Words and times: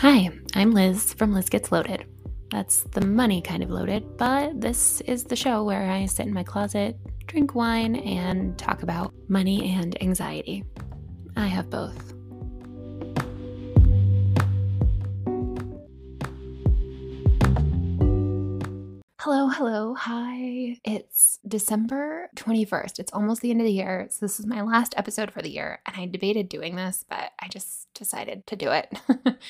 Hi, 0.00 0.30
I'm 0.54 0.70
Liz 0.70 1.12
from 1.12 1.34
Liz 1.34 1.50
Gets 1.50 1.70
Loaded. 1.70 2.06
That's 2.50 2.84
the 2.84 3.02
money 3.02 3.42
kind 3.42 3.62
of 3.62 3.68
loaded, 3.68 4.16
but 4.16 4.58
this 4.58 5.02
is 5.02 5.24
the 5.24 5.36
show 5.36 5.62
where 5.62 5.90
I 5.90 6.06
sit 6.06 6.24
in 6.24 6.32
my 6.32 6.42
closet, 6.42 6.96
drink 7.26 7.54
wine, 7.54 7.96
and 7.96 8.58
talk 8.58 8.82
about 8.82 9.12
money 9.28 9.74
and 9.74 10.02
anxiety. 10.02 10.64
I 11.36 11.48
have 11.48 11.68
both. 11.68 12.14
Hello, 19.24 19.48
hello, 19.48 19.92
hi. 19.92 20.78
It's 20.82 21.40
December 21.46 22.30
21st. 22.36 22.98
It's 22.98 23.12
almost 23.12 23.42
the 23.42 23.50
end 23.50 23.60
of 23.60 23.66
the 23.66 23.72
year. 23.72 24.06
So, 24.08 24.24
this 24.24 24.40
is 24.40 24.46
my 24.46 24.62
last 24.62 24.94
episode 24.96 25.30
for 25.30 25.42
the 25.42 25.50
year. 25.50 25.80
And 25.84 25.94
I 25.94 26.06
debated 26.06 26.48
doing 26.48 26.74
this, 26.74 27.04
but 27.06 27.32
I 27.38 27.48
just 27.48 27.92
decided 27.92 28.46
to 28.46 28.56
do 28.56 28.70
it. 28.70 28.90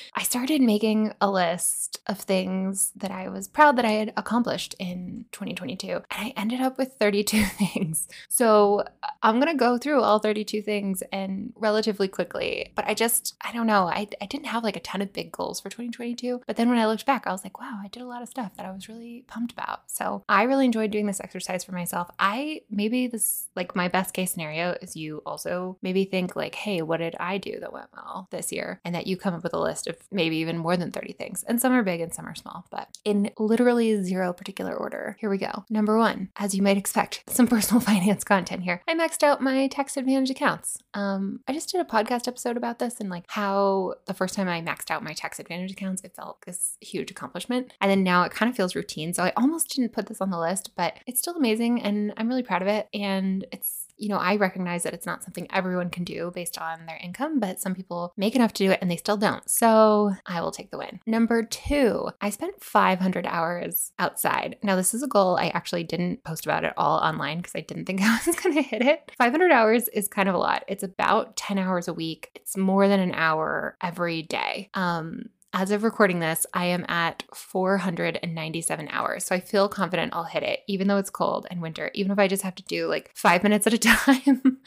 I 0.13 0.23
started 0.23 0.59
making 0.61 1.13
a 1.21 1.31
list 1.31 2.01
of 2.05 2.19
things 2.19 2.91
that 2.97 3.11
I 3.11 3.29
was 3.29 3.47
proud 3.47 3.77
that 3.77 3.85
I 3.85 3.91
had 3.91 4.13
accomplished 4.17 4.75
in 4.77 5.23
2022. 5.31 5.87
And 5.87 6.03
I 6.11 6.33
ended 6.35 6.59
up 6.59 6.77
with 6.77 6.95
32 6.99 7.41
things. 7.45 8.09
So, 8.27 8.83
uh, 9.03 9.11
I'm 9.23 9.39
going 9.39 9.53
to 9.53 9.57
go 9.57 9.77
through 9.77 10.01
all 10.01 10.19
32 10.19 10.63
things 10.63 11.01
and 11.13 11.53
relatively 11.55 12.09
quickly. 12.09 12.73
But 12.75 12.87
I 12.87 12.93
just, 12.93 13.35
I 13.39 13.53
don't 13.53 13.67
know. 13.67 13.87
I, 13.87 14.09
I 14.19 14.25
didn't 14.25 14.47
have 14.47 14.65
like 14.65 14.75
a 14.75 14.81
ton 14.81 15.01
of 15.01 15.13
big 15.13 15.31
goals 15.31 15.61
for 15.61 15.69
2022. 15.69 16.41
But 16.45 16.57
then 16.57 16.67
when 16.67 16.77
I 16.77 16.87
looked 16.87 17.05
back, 17.05 17.25
I 17.25 17.31
was 17.31 17.45
like, 17.45 17.57
wow, 17.57 17.79
I 17.81 17.87
did 17.87 18.03
a 18.03 18.07
lot 18.07 18.21
of 18.21 18.27
stuff 18.27 18.57
that 18.57 18.65
I 18.65 18.71
was 18.71 18.89
really 18.89 19.23
pumped 19.27 19.53
about 19.53 19.60
about. 19.61 19.81
So 19.87 20.23
I 20.27 20.43
really 20.43 20.65
enjoyed 20.65 20.91
doing 20.91 21.05
this 21.05 21.19
exercise 21.19 21.63
for 21.63 21.73
myself. 21.73 22.09
I 22.19 22.61
maybe 22.69 23.07
this, 23.07 23.47
like 23.55 23.75
my 23.75 23.87
best 23.87 24.13
case 24.13 24.31
scenario 24.31 24.75
is 24.81 24.95
you 24.95 25.21
also 25.25 25.77
maybe 25.81 26.05
think, 26.05 26.35
like, 26.35 26.55
hey, 26.55 26.81
what 26.81 26.97
did 26.97 27.15
I 27.19 27.37
do 27.37 27.59
that 27.59 27.73
went 27.73 27.89
well 27.93 28.27
this 28.31 28.51
year? 28.51 28.79
And 28.85 28.95
that 28.95 29.07
you 29.07 29.17
come 29.17 29.33
up 29.33 29.43
with 29.43 29.53
a 29.53 29.59
list 29.59 29.87
of 29.87 29.97
maybe 30.11 30.37
even 30.37 30.57
more 30.57 30.77
than 30.77 30.91
30 30.91 31.13
things. 31.13 31.43
And 31.43 31.61
some 31.61 31.73
are 31.73 31.83
big 31.83 32.01
and 32.01 32.13
some 32.13 32.27
are 32.27 32.35
small, 32.35 32.65
but 32.71 32.97
in 33.05 33.31
literally 33.37 34.01
zero 34.03 34.33
particular 34.33 34.73
order. 34.73 35.17
Here 35.19 35.29
we 35.29 35.37
go. 35.37 35.65
Number 35.69 35.97
one, 35.97 36.29
as 36.37 36.55
you 36.55 36.61
might 36.61 36.77
expect, 36.77 37.23
some 37.27 37.47
personal 37.47 37.81
finance 37.91 38.23
content 38.23 38.63
here. 38.63 38.81
I 38.87 38.95
maxed 38.95 39.23
out 39.23 39.41
my 39.41 39.67
tax 39.67 39.97
advantage 39.97 40.29
accounts. 40.29 40.77
Um, 40.93 41.41
I 41.47 41.53
just 41.53 41.69
did 41.69 41.81
a 41.81 41.85
podcast 41.85 42.27
episode 42.27 42.57
about 42.57 42.79
this 42.79 42.99
and 42.99 43.09
like 43.09 43.25
how 43.27 43.95
the 44.05 44.13
first 44.13 44.35
time 44.35 44.47
I 44.47 44.61
maxed 44.61 44.91
out 44.91 45.03
my 45.03 45.13
tax 45.13 45.39
advantage 45.39 45.71
accounts, 45.71 46.01
it 46.03 46.15
felt 46.15 46.41
this 46.45 46.77
huge 46.81 47.11
accomplishment. 47.11 47.73
And 47.79 47.89
then 47.91 48.03
now 48.03 48.23
it 48.23 48.31
kind 48.31 48.49
of 48.49 48.55
feels 48.55 48.75
routine. 48.75 49.13
So 49.13 49.23
I 49.23 49.33
almost 49.35 49.50
almost 49.51 49.75
didn't 49.75 49.91
put 49.91 50.05
this 50.05 50.21
on 50.21 50.29
the 50.29 50.39
list, 50.39 50.71
but 50.77 50.93
it's 51.05 51.19
still 51.19 51.35
amazing 51.35 51.81
and 51.81 52.13
I'm 52.15 52.29
really 52.29 52.41
proud 52.41 52.61
of 52.61 52.69
it. 52.69 52.87
And 52.93 53.45
it's, 53.51 53.87
you 53.97 54.07
know, 54.07 54.15
I 54.15 54.37
recognize 54.37 54.83
that 54.83 54.93
it's 54.93 55.05
not 55.05 55.25
something 55.25 55.45
everyone 55.51 55.89
can 55.89 56.05
do 56.05 56.31
based 56.33 56.57
on 56.57 56.85
their 56.85 56.97
income, 57.03 57.37
but 57.41 57.59
some 57.59 57.75
people 57.75 58.13
make 58.15 58.33
enough 58.33 58.53
to 58.53 58.63
do 58.63 58.71
it 58.71 58.79
and 58.81 58.89
they 58.89 58.95
still 58.95 59.17
don't. 59.17 59.47
So 59.49 60.13
I 60.25 60.39
will 60.39 60.51
take 60.51 60.71
the 60.71 60.77
win. 60.77 61.01
Number 61.05 61.43
two, 61.43 62.11
I 62.21 62.29
spent 62.29 62.63
500 62.63 63.25
hours 63.25 63.91
outside. 63.99 64.55
Now, 64.63 64.77
this 64.77 64.93
is 64.93 65.03
a 65.03 65.07
goal 65.07 65.35
I 65.35 65.47
actually 65.49 65.83
didn't 65.83 66.23
post 66.23 66.45
about 66.45 66.63
it 66.63 66.73
all 66.77 66.99
online 66.99 67.39
because 67.39 67.53
I 67.53 67.61
didn't 67.61 67.87
think 67.87 68.01
I 68.03 68.19
was 68.25 68.37
going 68.37 68.55
to 68.55 68.61
hit 68.61 68.81
it. 68.81 69.11
500 69.17 69.51
hours 69.51 69.89
is 69.89 70.07
kind 70.07 70.29
of 70.29 70.35
a 70.35 70.39
lot. 70.39 70.63
It's 70.69 70.83
about 70.83 71.35
10 71.35 71.57
hours 71.57 71.89
a 71.89 71.93
week, 71.93 72.31
it's 72.35 72.55
more 72.55 72.87
than 72.87 73.01
an 73.01 73.13
hour 73.13 73.75
every 73.81 74.21
day. 74.21 74.69
Um, 74.75 75.25
as 75.53 75.71
of 75.71 75.83
recording 75.83 76.19
this, 76.19 76.45
I 76.53 76.65
am 76.65 76.85
at 76.87 77.23
497 77.33 78.87
hours. 78.89 79.25
So 79.25 79.35
I 79.35 79.41
feel 79.41 79.67
confident 79.67 80.13
I'll 80.15 80.23
hit 80.23 80.43
it, 80.43 80.61
even 80.67 80.87
though 80.87 80.97
it's 80.97 81.09
cold 81.09 81.45
and 81.51 81.61
winter, 81.61 81.91
even 81.93 82.11
if 82.11 82.19
I 82.19 82.27
just 82.27 82.43
have 82.43 82.55
to 82.55 82.63
do 82.63 82.87
like 82.87 83.11
five 83.13 83.43
minutes 83.43 83.67
at 83.67 83.73
a 83.73 83.77
time 83.77 84.59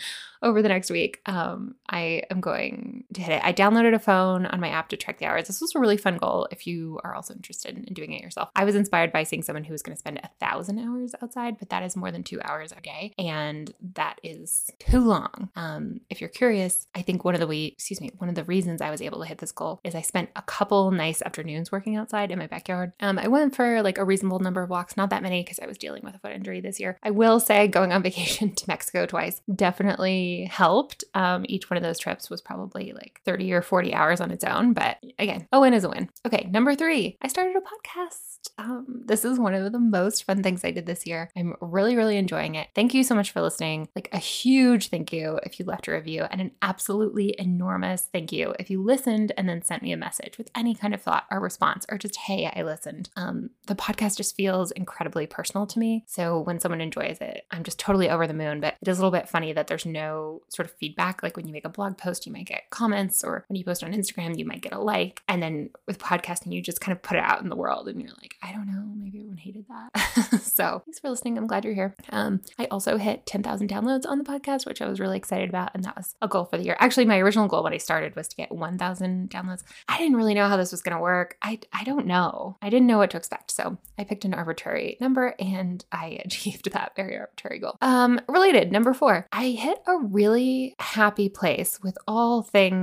over 0.42 0.60
the 0.60 0.68
next 0.68 0.90
week. 0.90 1.20
Um, 1.24 1.74
I 1.88 2.24
am 2.30 2.40
going 2.40 2.93
to 3.14 3.22
hit 3.22 3.36
it. 3.36 3.44
I 3.44 3.52
downloaded 3.52 3.94
a 3.94 3.98
phone 3.98 4.46
on 4.46 4.60
my 4.60 4.68
app 4.68 4.88
to 4.90 4.96
track 4.96 5.18
the 5.18 5.26
hours. 5.26 5.46
This 5.46 5.60
was 5.60 5.74
a 5.74 5.78
really 5.78 5.96
fun 5.96 6.18
goal 6.18 6.48
if 6.50 6.66
you 6.66 7.00
are 7.04 7.14
also 7.14 7.34
interested 7.34 7.76
in 7.76 7.94
doing 7.94 8.12
it 8.12 8.22
yourself. 8.22 8.50
I 8.54 8.64
was 8.64 8.74
inspired 8.74 9.12
by 9.12 9.22
seeing 9.22 9.42
someone 9.42 9.64
who 9.64 9.72
was 9.72 9.82
going 9.82 9.94
to 9.94 10.00
spend 10.00 10.18
a 10.18 10.30
thousand 10.40 10.78
hours 10.78 11.14
outside, 11.22 11.58
but 11.58 11.70
that 11.70 11.82
is 11.82 11.96
more 11.96 12.10
than 12.10 12.22
two 12.22 12.40
hours 12.42 12.72
a 12.72 12.80
day. 12.80 13.14
And 13.18 13.72
that 13.94 14.18
is 14.22 14.70
too 14.78 15.00
long. 15.00 15.50
Um, 15.56 16.00
if 16.10 16.20
you're 16.20 16.30
curious, 16.30 16.86
I 16.94 17.02
think 17.02 17.24
one 17.24 17.34
of 17.34 17.40
the 17.40 17.46
we 17.46 17.66
excuse 17.66 18.00
me, 18.00 18.10
one 18.18 18.28
of 18.28 18.34
the 18.34 18.44
reasons 18.44 18.80
I 18.80 18.90
was 18.90 19.02
able 19.02 19.20
to 19.20 19.26
hit 19.26 19.38
this 19.38 19.52
goal 19.52 19.80
is 19.84 19.94
I 19.94 20.02
spent 20.02 20.30
a 20.36 20.42
couple 20.42 20.90
nice 20.90 21.22
afternoons 21.22 21.70
working 21.72 21.96
outside 21.96 22.30
in 22.30 22.38
my 22.38 22.46
backyard. 22.46 22.92
Um, 23.00 23.18
I 23.18 23.28
went 23.28 23.54
for 23.54 23.82
like 23.82 23.98
a 23.98 24.04
reasonable 24.04 24.38
number 24.38 24.62
of 24.62 24.70
walks, 24.70 24.96
not 24.96 25.10
that 25.10 25.22
many 25.22 25.42
because 25.42 25.58
I 25.58 25.66
was 25.66 25.78
dealing 25.78 26.02
with 26.04 26.14
a 26.14 26.18
foot 26.18 26.32
injury 26.32 26.60
this 26.60 26.80
year. 26.80 26.98
I 27.02 27.10
will 27.10 27.40
say 27.40 27.68
going 27.68 27.92
on 27.92 28.02
vacation 28.14 28.54
to 28.54 28.64
Mexico 28.68 29.06
twice 29.06 29.40
definitely 29.54 30.48
helped. 30.50 31.04
Um, 31.14 31.44
each 31.48 31.70
one 31.70 31.76
of 31.76 31.82
those 31.82 31.98
trips 31.98 32.30
was 32.30 32.40
probably 32.40 32.92
like 32.92 33.03
30 33.24 33.52
or 33.52 33.62
40 33.62 33.94
hours 33.94 34.20
on 34.20 34.30
its 34.30 34.44
own. 34.44 34.72
But 34.72 34.98
again, 35.18 35.46
a 35.52 35.60
win 35.60 35.74
is 35.74 35.84
a 35.84 35.88
win. 35.88 36.10
Okay, 36.26 36.48
number 36.50 36.74
three, 36.74 37.16
I 37.22 37.28
started 37.28 37.56
a 37.56 37.60
podcast. 37.60 38.34
Um, 38.58 39.02
this 39.06 39.24
is 39.24 39.38
one 39.38 39.54
of 39.54 39.72
the 39.72 39.78
most 39.78 40.24
fun 40.24 40.42
things 40.42 40.64
I 40.64 40.70
did 40.70 40.86
this 40.86 41.06
year. 41.06 41.30
I'm 41.36 41.54
really, 41.60 41.96
really 41.96 42.16
enjoying 42.16 42.54
it. 42.54 42.68
Thank 42.74 42.94
you 42.94 43.02
so 43.02 43.14
much 43.14 43.30
for 43.30 43.40
listening. 43.40 43.88
Like 43.96 44.08
a 44.12 44.18
huge 44.18 44.88
thank 44.88 45.12
you 45.12 45.40
if 45.44 45.58
you 45.58 45.64
left 45.64 45.88
a 45.88 45.92
review, 45.92 46.24
and 46.30 46.40
an 46.40 46.52
absolutely 46.62 47.34
enormous 47.38 48.08
thank 48.12 48.32
you 48.32 48.54
if 48.58 48.70
you 48.70 48.82
listened 48.82 49.32
and 49.36 49.48
then 49.48 49.62
sent 49.62 49.82
me 49.82 49.92
a 49.92 49.96
message 49.96 50.38
with 50.38 50.50
any 50.54 50.74
kind 50.74 50.94
of 50.94 51.02
thought 51.02 51.24
or 51.30 51.40
response, 51.40 51.86
or 51.88 51.98
just, 51.98 52.16
hey, 52.16 52.50
I 52.54 52.62
listened. 52.62 53.10
Um, 53.16 53.50
the 53.66 53.74
podcast 53.74 54.16
just 54.16 54.36
feels 54.36 54.70
incredibly 54.72 55.26
personal 55.26 55.66
to 55.66 55.78
me. 55.78 56.04
So 56.06 56.40
when 56.40 56.60
someone 56.60 56.80
enjoys 56.80 57.18
it, 57.20 57.46
I'm 57.50 57.64
just 57.64 57.78
totally 57.78 58.10
over 58.10 58.26
the 58.26 58.34
moon. 58.34 58.60
But 58.60 58.76
it 58.80 58.88
is 58.88 58.98
a 58.98 59.00
little 59.00 59.18
bit 59.18 59.28
funny 59.28 59.52
that 59.52 59.66
there's 59.66 59.86
no 59.86 60.42
sort 60.48 60.68
of 60.68 60.76
feedback. 60.76 61.22
Like 61.22 61.36
when 61.36 61.46
you 61.46 61.52
make 61.52 61.64
a 61.64 61.70
blog 61.70 61.98
post, 61.98 62.26
you 62.26 62.32
might 62.32 62.46
get 62.46 62.70
comments, 62.70 62.93
or 63.24 63.44
when 63.48 63.56
you 63.56 63.64
post 63.64 63.82
on 63.84 63.92
Instagram, 63.92 64.38
you 64.38 64.44
might 64.44 64.62
get 64.62 64.72
a 64.72 64.78
like. 64.78 65.22
And 65.28 65.42
then 65.42 65.70
with 65.86 65.98
podcasting, 65.98 66.52
you 66.52 66.62
just 66.62 66.80
kind 66.80 66.96
of 66.96 67.02
put 67.02 67.16
it 67.16 67.22
out 67.22 67.42
in 67.42 67.48
the 67.48 67.56
world 67.56 67.88
and 67.88 68.00
you're 68.00 68.10
like, 68.20 68.36
I 68.42 68.52
don't 68.52 68.66
know, 68.66 68.84
maybe 68.96 69.18
everyone 69.18 69.36
hated 69.36 69.66
that. 69.68 70.40
so 70.42 70.82
thanks 70.84 71.00
for 71.00 71.10
listening. 71.10 71.36
I'm 71.38 71.46
glad 71.46 71.64
you're 71.64 71.74
here. 71.74 71.94
Um, 72.10 72.40
I 72.58 72.66
also 72.66 72.96
hit 72.96 73.26
10,000 73.26 73.68
downloads 73.68 74.06
on 74.06 74.18
the 74.18 74.24
podcast, 74.24 74.66
which 74.66 74.80
I 74.82 74.88
was 74.88 75.00
really 75.00 75.16
excited 75.16 75.48
about. 75.48 75.70
And 75.74 75.84
that 75.84 75.96
was 75.96 76.14
a 76.22 76.28
goal 76.28 76.44
for 76.44 76.56
the 76.56 76.64
year. 76.64 76.76
Actually, 76.78 77.06
my 77.06 77.18
original 77.18 77.48
goal 77.48 77.64
when 77.64 77.72
I 77.72 77.78
started 77.78 78.14
was 78.16 78.28
to 78.28 78.36
get 78.36 78.52
1,000 78.52 79.30
downloads. 79.30 79.62
I 79.88 79.98
didn't 79.98 80.16
really 80.16 80.34
know 80.34 80.48
how 80.48 80.56
this 80.56 80.72
was 80.72 80.82
going 80.82 80.96
to 80.96 81.02
work. 81.02 81.36
I, 81.42 81.60
I 81.72 81.84
don't 81.84 82.06
know. 82.06 82.56
I 82.62 82.70
didn't 82.70 82.86
know 82.86 82.98
what 82.98 83.10
to 83.10 83.16
expect. 83.16 83.50
So 83.50 83.78
I 83.98 84.04
picked 84.04 84.24
an 84.24 84.34
arbitrary 84.34 84.96
number 85.00 85.34
and 85.38 85.84
I 85.92 86.20
achieved 86.24 86.70
that 86.72 86.96
very 86.96 87.16
arbitrary 87.16 87.58
goal. 87.58 87.76
Um, 87.82 88.20
related, 88.28 88.72
number 88.72 88.94
four, 88.94 89.26
I 89.32 89.50
hit 89.50 89.78
a 89.86 89.98
really 89.98 90.74
happy 90.78 91.28
place 91.28 91.80
with 91.82 91.96
all 92.06 92.42
things 92.42 92.73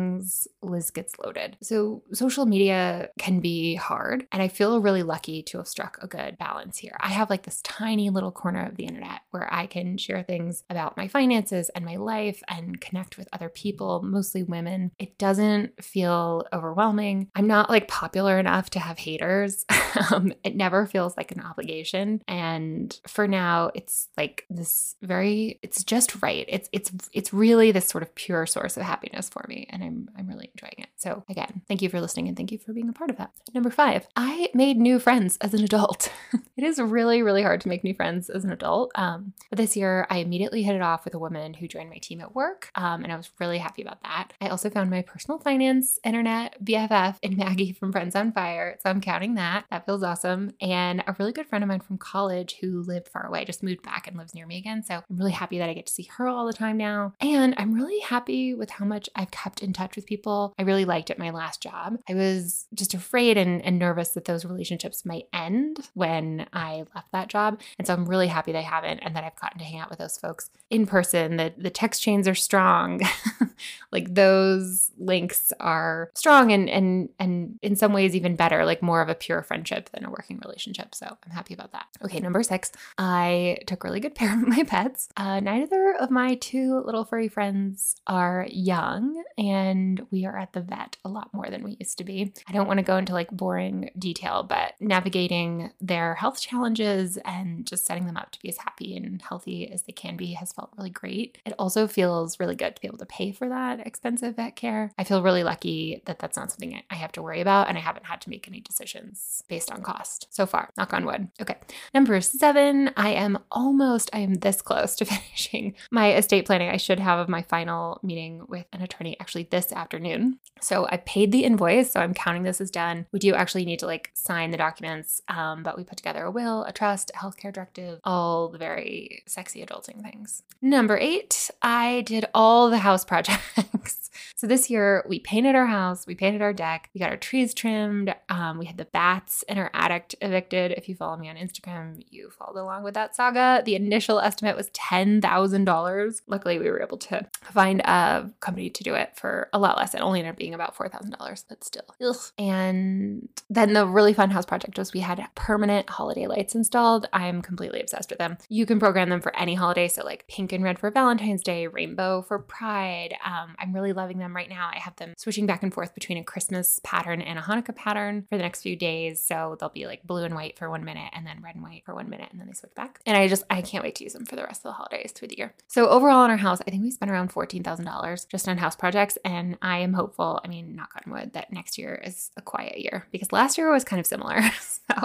Liz 0.62 0.92
gets 0.92 1.18
loaded. 1.20 1.58
So 1.62 2.04
social 2.14 2.46
media 2.46 3.10
can 3.18 3.40
be 3.40 3.76
hard. 3.76 4.28
And 4.32 4.42
I 4.42 4.48
feel 4.48 4.82
really 4.82 5.04
lucky 5.04 5.44
to 5.44 5.58
have 5.58 5.68
struck 5.68 5.98
a 6.02 6.08
good 6.08 6.38
balance 6.38 6.78
here. 6.78 6.96
I 7.00 7.10
have 7.10 7.30
like 7.30 7.44
this 7.44 7.62
tiny 7.62 8.10
little 8.10 8.32
corner 8.32 8.66
of 8.66 8.78
the 8.78 8.86
internet 8.86 9.22
where 9.32 9.52
I 9.54 9.66
can 9.66 9.98
share 9.98 10.24
things 10.24 10.64
about 10.70 10.98
my 10.98 11.08
finances 11.08 11.70
and 11.70 11.86
my 11.86 11.96
life 11.96 12.42
and 12.48 12.80
connect 12.80 13.18
with 13.18 13.28
other 13.34 13.50
people, 13.50 14.02
mostly 14.04 14.44
women. 14.44 14.92
It 15.00 15.18
doesn't 15.18 15.84
feel 15.84 16.46
overwhelming. 16.54 17.30
I'm 17.36 17.48
not 17.48 17.70
like 17.70 17.88
popular 17.88 18.40
enough 18.40 18.70
to 18.72 18.80
have 18.80 18.98
haters. 18.98 19.66
um, 20.12 20.34
it 20.44 20.56
never 20.56 20.86
feels 20.86 21.18
like 21.18 21.32
an 21.32 21.42
obligation. 21.42 22.22
And 22.28 22.98
for 23.08 23.28
now, 23.28 23.72
it's 23.74 24.10
like 24.18 24.46
this 24.50 24.96
very, 25.02 25.60
it's 25.62 25.84
just 25.84 26.22
right. 26.22 26.46
It's 26.48 26.70
it's 26.72 26.92
it's 27.14 27.34
really 27.34 27.72
this 27.72 27.88
sort 27.88 28.04
of 28.04 28.14
pure 28.16 28.46
source 28.46 28.78
of 28.78 28.84
happiness 28.84 29.30
for 29.30 29.46
me. 29.48 29.68
And 29.70 29.81
I'm 29.84 30.10
I'm 30.18 30.28
really 30.28 30.52
enjoying 30.54 30.76
it. 30.78 30.88
So 30.98 31.24
again, 31.30 31.62
thank 31.68 31.82
you 31.82 31.90
for 31.90 32.02
listening 32.02 32.28
and 32.28 32.38
thank 32.38 32.52
you 32.52 32.58
for 32.58 32.74
being 32.74 32.90
a 32.90 32.94
part 32.94 33.10
of 33.10 33.18
that. 33.18 33.32
Number 33.54 33.70
five, 33.70 34.08
I 34.16 34.50
made 34.54 34.78
new 34.78 35.00
friends 35.00 35.32
friends 35.32 35.38
as 35.42 35.54
an 35.54 35.64
adult. 35.64 36.12
it 36.58 36.64
is 36.64 36.80
really, 36.80 37.22
really 37.22 37.44
hard 37.44 37.62
to 37.62 37.68
make 37.68 37.84
new 37.84 37.94
friends 37.94 38.30
as 38.30 38.44
an 38.44 38.52
adult. 38.52 38.92
Um, 38.96 39.34
but 39.50 39.58
this 39.58 39.76
year, 39.76 40.08
I 40.10 40.18
immediately 40.18 40.64
hit 40.64 40.76
it 40.76 40.82
off 40.82 41.06
with 41.06 41.14
a 41.14 41.20
woman 41.20 41.54
who 41.54 41.68
joined 41.68 41.90
my 41.90 41.98
team 41.98 42.22
at 42.22 42.34
work, 42.34 42.70
um, 42.76 43.04
and 43.04 43.12
I 43.12 43.18
was 43.18 43.30
really 43.40 43.58
happy 43.58 43.82
about 43.82 44.02
that. 44.04 44.30
I 44.42 44.48
also 44.48 44.70
found 44.70 44.90
my 44.90 45.02
personal 45.02 45.40
finance 45.40 46.00
internet 46.04 46.64
BFF 46.64 47.18
and 47.24 47.38
Maggie 47.38 47.74
from 47.74 47.92
Friends 47.92 48.16
on 48.16 48.32
Fire, 48.32 48.78
so 48.82 48.90
I'm 48.90 49.02
counting 49.02 49.36
that. 49.36 49.66
That 49.70 49.86
feels 49.86 50.02
awesome. 50.02 50.54
And 50.62 51.04
a 51.06 51.16
really 51.20 51.34
good 51.34 51.48
friend 51.48 51.64
of 51.64 51.68
mine 51.68 51.82
from 51.82 51.98
college 51.98 52.58
who 52.62 52.82
lived 52.82 53.10
far 53.10 53.26
away 53.26 53.46
just 53.46 53.64
moved 53.64 53.84
back 53.84 54.08
and 54.08 54.18
lives 54.18 54.34
near 54.34 54.48
me 54.48 54.58
again. 54.58 54.82
So 54.82 54.96
I'm 54.96 55.18
really 55.18 55.32
happy 55.32 55.58
that 55.58 55.70
I 55.70 55.74
get 55.74 55.88
to 55.88 55.94
see 55.94 56.10
her 56.18 56.28
all 56.28 56.48
the 56.48 56.54
time 56.54 56.78
now. 56.78 57.14
And 57.20 57.54
I'm 57.58 57.74
really 57.74 58.00
happy 58.00 58.54
with 58.54 58.70
how 58.72 58.86
much 58.86 59.10
I've 59.16 59.32
kept 59.32 59.62
in 59.62 59.71
touch 59.74 59.96
with 59.96 60.06
people 60.06 60.54
I 60.58 60.64
really 60.64 60.86
liked 60.86 61.10
at 61.10 61.20
my 61.20 61.30
last 61.30 61.62
job. 61.62 61.98
I 62.10 62.14
was 62.14 62.68
just 62.74 62.94
afraid 62.94 63.38
and, 63.38 63.62
and 63.64 63.80
nervous 63.80 64.10
that 64.10 64.26
those 64.26 64.46
relationships 64.46 65.06
might 65.06 65.28
end 65.34 65.90
when 65.94 66.48
I 66.54 66.84
left 66.96 67.12
that 67.12 67.28
job. 67.28 67.62
And 67.78 67.88
so 67.88 67.94
I'm 67.94 68.06
really 68.06 68.28
happy 68.28 68.52
they 68.52 68.62
haven't 68.62 69.00
and 69.00 69.16
that 69.16 69.24
I've 69.24 69.40
gotten 69.40 69.60
to 69.60 69.66
hang 69.66 69.80
out 69.80 69.90
with 69.90 70.00
those 70.00 70.18
folks 70.18 70.50
in 70.70 70.86
person. 70.86 71.38
The, 71.38 71.54
the 71.58 71.70
text 71.70 72.02
chains 72.02 72.28
are 72.28 72.36
strong. 72.36 73.02
like 73.92 74.14
those 74.14 74.92
links 74.98 75.52
are 75.60 76.12
strong 76.16 76.52
and 76.52 76.70
and 76.70 77.10
and 77.20 77.60
in 77.62 77.76
some 77.76 77.94
ways 77.94 78.16
even 78.16 78.36
better, 78.36 78.66
like 78.66 78.82
more 78.82 79.02
of 79.02 79.10
a 79.10 79.16
pure 79.16 79.44
friendship 79.44 79.90
than 79.92 80.06
a 80.06 80.10
working 80.10 80.40
relationship. 80.44 80.96
So 80.96 81.06
I'm 81.06 81.32
happy 81.32 81.54
about 81.54 81.72
that. 81.72 81.86
Okay, 82.04 82.20
number 82.20 82.44
six, 82.44 82.72
I 82.98 83.60
took 83.68 83.84
really 83.84 84.00
good 84.00 84.16
care 84.22 84.34
of 84.34 84.48
my 84.48 84.64
pets. 84.64 85.10
Uh, 85.18 85.40
neither 85.40 85.96
of 86.00 86.12
my 86.12 86.36
two 86.36 86.82
little 86.86 87.06
furry 87.06 87.28
friends 87.28 87.96
are 88.08 88.48
young, 88.50 89.24
and 89.38 90.06
we 90.12 90.26
are 90.26 90.38
at 90.38 90.54
the 90.54 90.62
vet 90.62 90.98
a 91.06 91.10
lot 91.10 91.34
more 91.34 91.48
than 91.50 91.64
we 91.64 91.78
used 91.80 91.98
to 91.98 92.04
be. 92.04 92.34
I 92.48 92.54
don't 92.54 92.68
want 92.68 92.80
to 92.80 92.84
go 92.84 92.98
into 92.98 93.14
like 93.14 93.32
boring 93.32 93.92
detail, 93.98 94.44
but 94.44 94.74
navigating 94.80 95.72
their 95.80 96.16
health 96.16 96.42
challenges 96.42 97.18
and 97.18 97.66
just 97.66 97.86
setting 97.86 98.06
them 98.06 98.18
up 98.18 98.32
to 98.32 98.42
be 98.42 98.50
as 98.50 98.58
happy 98.58 98.96
and 98.96 99.22
healthy 99.22 99.72
as 99.72 99.84
they 99.84 99.94
can 99.94 100.18
be 100.18 100.34
has 100.34 100.54
felt 100.54 100.72
really 100.78 100.90
great. 100.90 101.38
It 101.46 101.54
also 101.60 101.88
feels 101.88 102.40
really 102.40 102.56
good 102.56 102.76
to 102.76 102.82
be 102.82 102.88
able 102.88 102.98
to 103.00 103.06
pay 103.06 103.32
for 103.32 103.50
that 103.52 103.86
expensive 103.86 104.36
vet 104.36 104.56
care. 104.56 104.92
I 104.98 105.04
feel 105.04 105.22
really 105.22 105.44
lucky 105.44 106.02
that 106.06 106.20
that's 106.20 106.38
not 106.38 106.52
something 106.52 106.82
I 106.90 106.96
have 106.96 107.12
to 107.14 107.22
worry 107.22 107.42
about, 107.42 107.70
and 107.70 107.78
I 107.78 107.82
haven't 107.82 108.06
had 108.06 108.22
to 108.22 108.30
make 108.30 108.48
any 108.48 108.60
decisions 108.62 109.44
based 109.48 109.72
on 109.72 109.82
cost 109.82 110.28
so 110.30 110.46
far. 110.46 110.70
Knock 110.78 110.94
on 110.94 111.06
wood. 111.06 111.30
Okay. 111.42 111.58
Number 111.94 112.20
seven, 112.22 112.92
I 112.98 113.10
am 113.10 113.40
almost, 113.52 114.10
I 114.14 114.20
am 114.20 114.36
this 114.36 114.62
close 114.62 114.96
to 114.98 115.06
finishing 115.12 115.76
my 115.92 116.14
estate 116.14 116.46
planning. 116.46 116.70
I 116.70 116.78
should 116.78 117.00
have 117.00 117.30
my 117.30 117.42
final 117.44 118.00
meeting 118.04 118.46
with 118.48 118.66
an 118.74 118.82
attorney 118.82 119.18
actually 119.20 119.48
this 119.52 119.72
afternoon. 119.72 120.40
So 120.62 120.88
I 120.90 120.98
paid 120.98 121.32
the 121.32 121.44
invoice, 121.44 121.92
so 121.92 122.00
I'm 122.00 122.14
counting 122.14 122.44
this 122.44 122.62
as 122.62 122.72
done. 122.72 123.08
We 123.12 123.20
do 123.20 123.34
actually 123.34 123.66
need 123.66 123.80
to 123.80 123.88
like 123.88 124.12
sign 124.14 124.52
the 124.52 124.58
documents, 124.58 125.22
um, 125.28 125.64
but 125.64 125.78
we 125.78 125.84
put 125.84 125.98
together 125.98 126.24
a 126.24 126.32
will, 126.32 126.64
a 126.64 126.72
trust, 126.72 127.12
a 127.14 127.18
healthcare 127.18 127.54
directive, 127.54 128.00
all 128.04 128.50
the 128.50 128.58
very 128.58 129.24
sexy 129.28 129.66
adulting 129.66 130.02
things. 130.02 130.44
Number 130.62 130.98
eight, 130.98 131.50
I 131.62 132.02
did 132.02 132.26
all 132.34 132.70
the 132.70 132.78
house 132.78 133.06
projects. 133.06 133.31
so 134.36 134.48
this 134.48 134.70
year 134.70 135.06
we 135.08 135.20
painted 135.20 135.56
our 135.56 135.68
house, 135.68 136.06
we 136.08 136.16
painted 136.16 136.42
our 136.42 136.54
deck, 136.54 136.90
we 136.94 137.00
got 137.00 137.10
our 137.10 137.18
trees 137.18 137.54
trimmed, 137.54 138.14
um, 138.30 138.58
we 138.58 138.66
had 138.66 138.78
the 138.78 138.86
bats 138.86 139.44
in 139.44 139.58
our 139.58 139.70
attic 139.74 140.16
evicted. 140.22 140.72
If 140.72 140.90
you 140.90 140.96
follow 140.96 141.18
me 141.18 141.30
on 141.30 141.36
Instagram, 141.36 142.04
you 142.10 142.30
followed 142.30 142.62
along 142.62 142.84
with 142.84 142.94
that 142.96 143.16
saga. 143.16 143.62
The 143.66 143.76
initial 143.76 144.20
estimate 144.20 144.56
was 144.56 144.70
$10,000. 144.72 146.22
Luckily, 146.28 146.60
we 146.60 146.70
were 146.70 146.82
able 146.82 146.98
to 146.98 147.28
find 147.44 147.82
a 147.82 148.30
company 148.40 148.70
to 148.70 148.84
do 148.84 148.94
it 148.94 149.16
for 149.16 149.50
a 149.54 149.60
lot 149.60 149.78
less. 149.78 149.94
It 149.94 150.02
only 150.02 150.20
ended 150.20 150.34
up 150.34 150.38
being 150.38 150.54
about 150.54 150.76
$4,000, 150.76 151.44
but 151.48 151.64
still. 151.64 151.96
Ugh. 152.02 152.16
And 152.38 153.30
then 153.50 153.74
the 153.74 153.86
really 153.86 154.14
fun 154.14 154.32
house 154.32 154.46
project 154.46 154.78
was 154.78 154.94
we 154.94 155.02
had 155.02 155.26
permanent 155.36 155.90
holiday 155.90 156.28
lights 156.28 156.56
installed. 156.56 157.08
I'm 157.14 157.42
completely 157.42 157.82
obsessed 157.82 158.10
with 158.10 158.20
them. 158.20 158.38
You 158.50 158.66
can 158.66 158.80
program 158.80 159.10
them 159.10 159.22
for 159.22 159.36
any 159.36 159.56
holiday. 159.56 159.88
So, 159.88 160.04
like 160.04 160.28
pink 160.28 160.52
and 160.52 160.64
red 160.64 160.80
for 160.80 160.92
Valentine's 160.92 161.44
Day, 161.44 161.68
rainbow 161.68 162.22
for 162.22 162.40
Pride. 162.40 163.16
Um, 163.24 163.56
I'm 163.60 163.74
really 163.74 163.94
loving 163.94 164.18
them 164.18 164.36
right 164.36 164.50
now. 164.50 164.70
I 164.74 164.80
have 164.80 164.96
them 164.96 165.14
switching 165.18 165.46
back 165.46 165.64
and 165.64 165.74
forth 165.74 165.94
between 165.94 166.18
a 166.18 166.24
Christmas 166.24 166.80
pattern 166.84 167.22
and 167.22 167.38
a 167.38 167.42
Hanukkah 167.42 167.76
pattern 167.76 168.26
for 168.30 168.38
the 168.38 168.44
next 168.44 168.62
few 168.62 168.76
days. 168.76 169.22
So, 169.22 169.58
they'll 169.60 169.70
be 169.70 169.86
like 169.86 170.04
blue 170.04 170.24
and 170.24 170.36
white 170.36 170.58
for 170.58 170.70
one 170.70 170.84
minute 170.84 171.10
and 171.14 171.26
then 171.26 171.42
red 171.42 171.56
and 171.56 171.64
white 171.64 171.84
for 171.86 171.94
one 171.94 172.10
minute 172.10 172.30
and 172.32 172.40
then 172.40 172.48
they 172.48 172.54
switch 172.54 172.76
back. 172.76 173.00
And 173.06 173.18
I 173.18 173.28
just, 173.28 173.44
I 173.50 173.62
can't 173.62 173.84
wait 173.84 173.96
to 173.96 174.04
use 174.04 174.14
them 174.14 174.26
for 174.26 174.36
the 174.36 174.44
rest 174.44 174.60
of 174.60 174.70
the 174.70 174.74
holidays 174.74 175.12
through 175.12 175.30
the 175.30 175.38
year. 175.38 175.54
So, 175.68 175.88
overall, 175.90 176.24
in 176.26 176.32
our 176.32 176.38
house, 176.38 176.62
I 176.68 176.72
think 176.72 176.84
we 176.84 176.92
spent 176.92 177.12
around 177.12 177.32
$14,000 177.34 178.28
just 178.28 178.48
on 178.48 178.58
house 178.58 178.76
projects. 178.76 179.18
And 179.26 179.58
I 179.62 179.80
am 179.80 179.94
hopeful, 179.94 180.40
I 180.44 180.48
mean, 180.48 180.76
knock 180.76 180.94
on 181.06 181.12
wood, 181.12 181.34
that 181.34 181.52
next 181.52 181.78
year 181.78 182.02
is 182.04 182.32
a 182.38 182.42
quiet 182.42 182.80
year 182.80 183.08
because 183.12 183.32
last 183.32 183.58
year 183.58 183.72
was 183.72 183.84
kind 183.84 184.00
of 184.00 184.06
similar. 184.06 184.42
so, 184.60 184.96